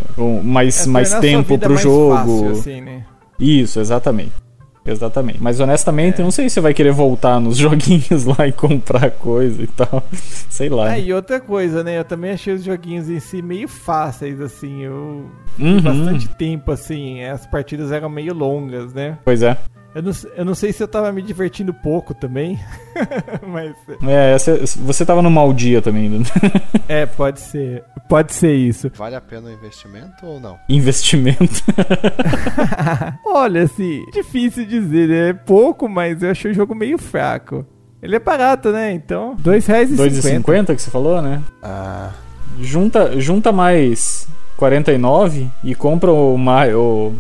[0.44, 2.16] mais, É, mais tempo pro mais jogo.
[2.16, 3.04] fácil, assim, né?
[3.40, 4.43] Isso, exatamente.
[4.86, 5.42] Exatamente.
[5.42, 9.12] Mas honestamente, eu não sei se você vai querer voltar nos joguinhos lá e comprar
[9.12, 10.04] coisa e tal.
[10.50, 10.90] Sei lá.
[10.92, 11.98] Ah, e outra coisa, né?
[11.98, 14.82] Eu também achei os joguinhos em si meio fáceis, assim.
[14.82, 15.26] Eu
[15.60, 15.82] Uhum.
[15.82, 17.24] bastante tempo, assim.
[17.24, 19.18] As partidas eram meio longas, né?
[19.24, 19.58] Pois é.
[19.96, 22.60] Eu não, eu não sei se eu tava me divertindo pouco também,
[23.48, 23.74] mas
[24.08, 26.10] É, você, você tava no mau dia também.
[26.10, 26.20] né?
[26.90, 27.84] é, pode ser.
[28.10, 28.92] Pode ser isso.
[28.96, 30.58] Vale a pena o investimento ou não?
[30.68, 31.62] Investimento.
[33.26, 35.30] Olha, assim, difícil dizer, né?
[35.30, 37.66] É pouco, mas eu achei o jogo meio fraco.
[38.02, 38.92] Ele é barato, né?
[38.92, 39.96] Então, R$ 2,50.
[39.96, 41.42] 2,50 que você falou, né?
[41.62, 42.12] Ah,
[42.60, 44.28] Junta, junta mais
[44.58, 47.14] 49 e compra o, o,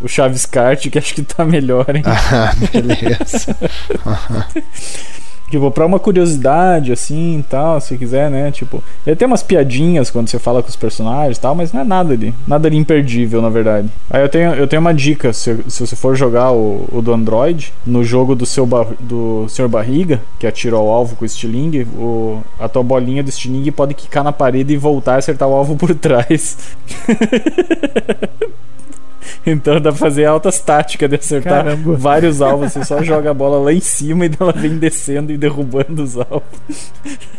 [0.00, 2.02] o Chaves Kart, que acho que tá melhor, hein?
[2.06, 3.56] ah, beleza.
[5.48, 8.50] Tipo, pra uma curiosidade, assim, tal, se quiser, né?
[8.50, 11.82] Tipo, ele tem umas piadinhas quando você fala com os personagens e tal, mas não
[11.82, 13.88] é nada de, nada de imperdível, na verdade.
[14.10, 17.12] Aí eu tenho, eu tenho uma dica, se, se você for jogar o, o do
[17.12, 18.66] Android, no jogo do seu
[18.98, 19.68] do Sr.
[19.68, 23.94] Barriga, que atira ao alvo com o estilingue, o, a tua bolinha do estilingue pode
[23.94, 26.76] quicar na parede e voltar e acertar o alvo por trás.
[29.46, 31.96] Então dá pra fazer altas táticas de acertar Caramba.
[31.96, 32.72] vários alvos.
[32.72, 36.16] Você só joga a bola lá em cima e ela vem descendo e derrubando os
[36.16, 36.92] alvos.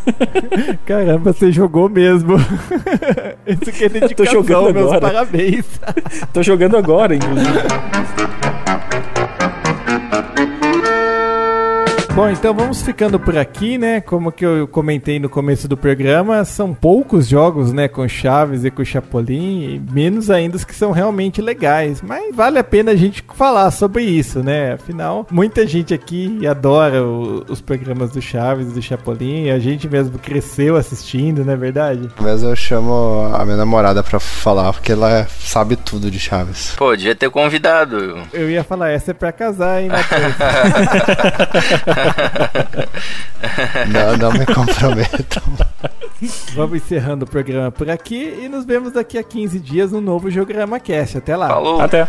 [0.85, 2.35] Caramba, você jogou mesmo.
[3.45, 5.01] Isso que é dedicação, jogando meus agora.
[5.01, 5.65] parabéns.
[6.33, 7.47] Tô jogando agora, inclusive.
[12.17, 14.01] Bom, então vamos ficando por aqui, né?
[14.01, 18.71] Como que eu comentei no começo do programa, são poucos jogos, né, com Chaves e
[18.71, 22.01] com Chapolin, e menos ainda os que são realmente legais.
[22.01, 24.73] Mas vale a pena a gente falar sobre isso, né?
[24.73, 29.87] Afinal, muita gente aqui adora o- os programas do Chaves e do Chapolin, a gente
[29.87, 32.09] mesmo cresceu assistindo, não é verdade?
[32.19, 36.73] Mas eu chamo a minha namorada pra falar, porque ela sabe tudo de Chaves.
[36.77, 38.17] Pô, devia ter convidado.
[38.33, 40.33] Eu ia falar, essa é pra casar, hein, Matheus?
[43.87, 45.43] Não, não me comprometam.
[46.53, 50.29] Vamos encerrando o programa por aqui e nos vemos daqui a 15 dias no novo
[50.29, 51.17] Geograma Cast.
[51.17, 51.47] Até lá.
[51.47, 51.79] Falou.
[51.81, 52.07] Até.